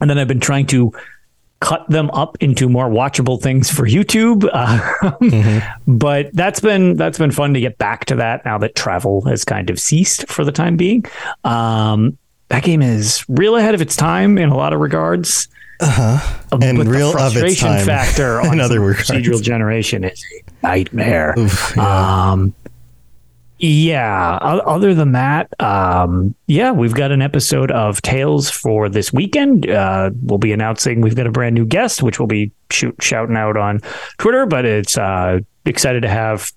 [0.00, 0.92] And then I've been trying to
[1.60, 4.48] cut them up into more watchable things for YouTube.
[4.52, 4.78] Uh,
[5.20, 5.96] mm-hmm.
[5.96, 9.44] But that's been that's been fun to get back to that now that travel has
[9.44, 11.04] kind of ceased for the time being.
[11.44, 12.16] Um,
[12.48, 15.48] that game is real ahead of its time in a lot lot
[15.80, 16.58] uh-huh.
[16.60, 17.86] And real the frustration of its time.
[17.86, 20.24] factor on in other procedural generation is
[20.62, 21.34] a nightmare.
[21.38, 22.30] Oof, yeah.
[22.30, 22.54] Um,
[23.60, 24.36] yeah.
[24.36, 29.68] Other than that, um, yeah, we've got an episode of Tales for this weekend.
[29.68, 33.36] Uh, we'll be announcing we've got a brand new guest, which we'll be shoot, shouting
[33.36, 33.80] out on
[34.18, 34.46] Twitter.
[34.46, 36.52] But it's uh, excited to have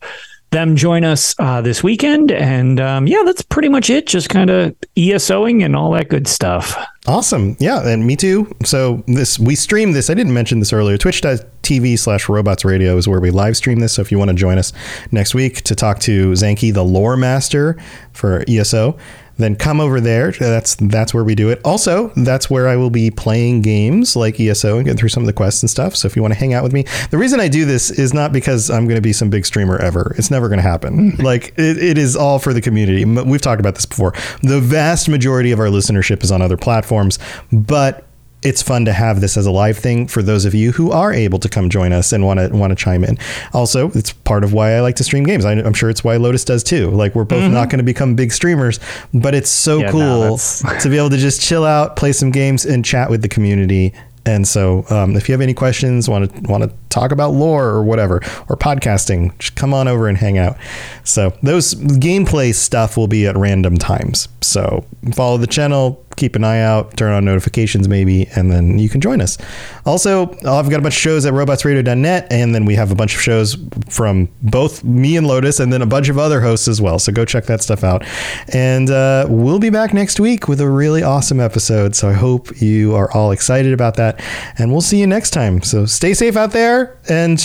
[0.51, 2.31] them join us uh, this weekend.
[2.31, 4.05] And um, yeah, that's pretty much it.
[4.05, 6.77] Just kind of ESOing and all that good stuff.
[7.07, 7.57] Awesome.
[7.59, 8.53] Yeah, and me too.
[8.63, 10.09] So this we stream this.
[10.09, 10.97] I didn't mention this earlier.
[10.97, 13.93] Twitch.tv slash robots radio is where we live stream this.
[13.93, 14.71] So if you want to join us
[15.11, 17.81] next week to talk to Zanky, the lore master
[18.13, 18.97] for ESO,
[19.41, 20.31] then come over there.
[20.31, 21.61] That's that's where we do it.
[21.63, 25.27] Also, that's where I will be playing games like ESO and getting through some of
[25.27, 25.95] the quests and stuff.
[25.95, 28.13] So if you want to hang out with me, the reason I do this is
[28.13, 30.15] not because I'm going to be some big streamer ever.
[30.17, 31.15] It's never going to happen.
[31.19, 33.05] like it, it is all for the community.
[33.05, 34.13] We've talked about this before.
[34.41, 37.19] The vast majority of our listenership is on other platforms,
[37.51, 38.05] but
[38.43, 41.13] it's fun to have this as a live thing for those of you who are
[41.13, 43.17] able to come join us and want to want to chime in.
[43.53, 45.45] Also, it's part of why I like to stream games.
[45.45, 46.89] I, am sure it's why Lotus does too.
[46.91, 47.53] Like we're both mm-hmm.
[47.53, 48.79] not going to become big streamers,
[49.13, 50.37] but it's so yeah, cool no,
[50.79, 53.93] to be able to just chill out, play some games, and chat with the community
[54.25, 57.65] and so, um, if you have any questions, want to want to talk about lore
[57.65, 58.17] or whatever,
[58.49, 60.57] or podcasting, just come on over and hang out.
[61.03, 64.27] So those gameplay stuff will be at random times.
[64.41, 68.89] So follow the channel, keep an eye out, turn on notifications maybe, and then you
[68.89, 69.37] can join us.
[69.85, 73.15] Also, I've got a bunch of shows at robotsradio.net, and then we have a bunch
[73.15, 73.57] of shows
[73.89, 76.99] from both me and Lotus, and then a bunch of other hosts as well.
[76.99, 78.05] So go check that stuff out.
[78.53, 81.95] And uh, we'll be back next week with a really awesome episode.
[81.95, 84.21] So I hope you are all excited about that,
[84.57, 85.61] and we'll see you next time.
[85.61, 87.39] So stay safe out there and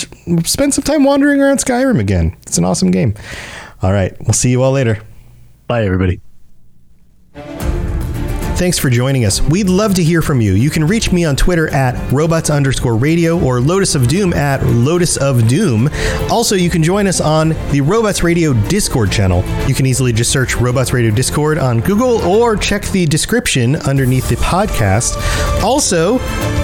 [0.47, 2.37] spend some time wandering around Skyrim again.
[2.43, 3.14] It's an awesome game.
[3.83, 5.03] All right, we'll see you all later.
[5.67, 6.21] Bye, everybody.
[8.57, 9.42] Thanks for joining us.
[9.42, 10.54] We'd love to hear from you.
[10.54, 14.64] You can reach me on Twitter at robots underscore radio or Lotus of Doom at
[14.64, 15.90] Lotus of Doom.
[16.30, 19.44] Also, you can join us on the Robots Radio Discord channel.
[19.68, 24.26] You can easily just search Robots Radio Discord on Google or check the description underneath
[24.30, 25.16] the podcast.
[25.62, 26.16] Also,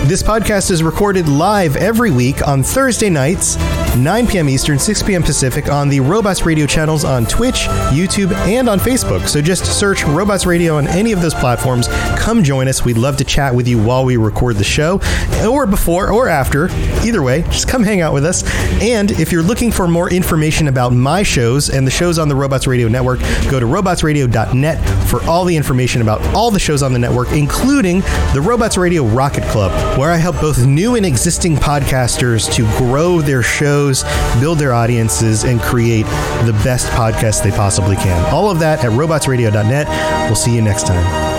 [0.07, 3.57] this podcast is recorded live every week on Thursday nights,
[3.97, 4.49] 9 p.m.
[4.49, 5.23] Eastern, 6 p.m.
[5.23, 9.29] Pacific on the Robots Radio channels on Twitch, YouTube, and on Facebook.
[9.29, 11.89] So just search Robots Radio on any of those platforms.
[12.17, 12.85] Come join us.
[12.85, 15.01] We'd love to chat with you while we record the show
[15.47, 16.69] or before or after.
[17.05, 18.43] Either way, just come hang out with us.
[18.81, 22.37] And if you're looking for more information about my shows and the shows on the
[22.37, 23.21] Robots Radio Network,
[23.51, 28.01] go to robotsradio.net for all the information about all the shows on the network, including
[28.33, 33.21] the Robots Radio Rocket Club, where I help both new and existing podcasters to grow
[33.21, 33.43] their
[33.83, 34.05] shows,
[34.41, 36.07] build their audiences, and create
[36.47, 38.33] the best podcast they possibly can.
[38.33, 39.89] All of that at robotsradio.net.
[40.29, 41.32] We'll see you next time.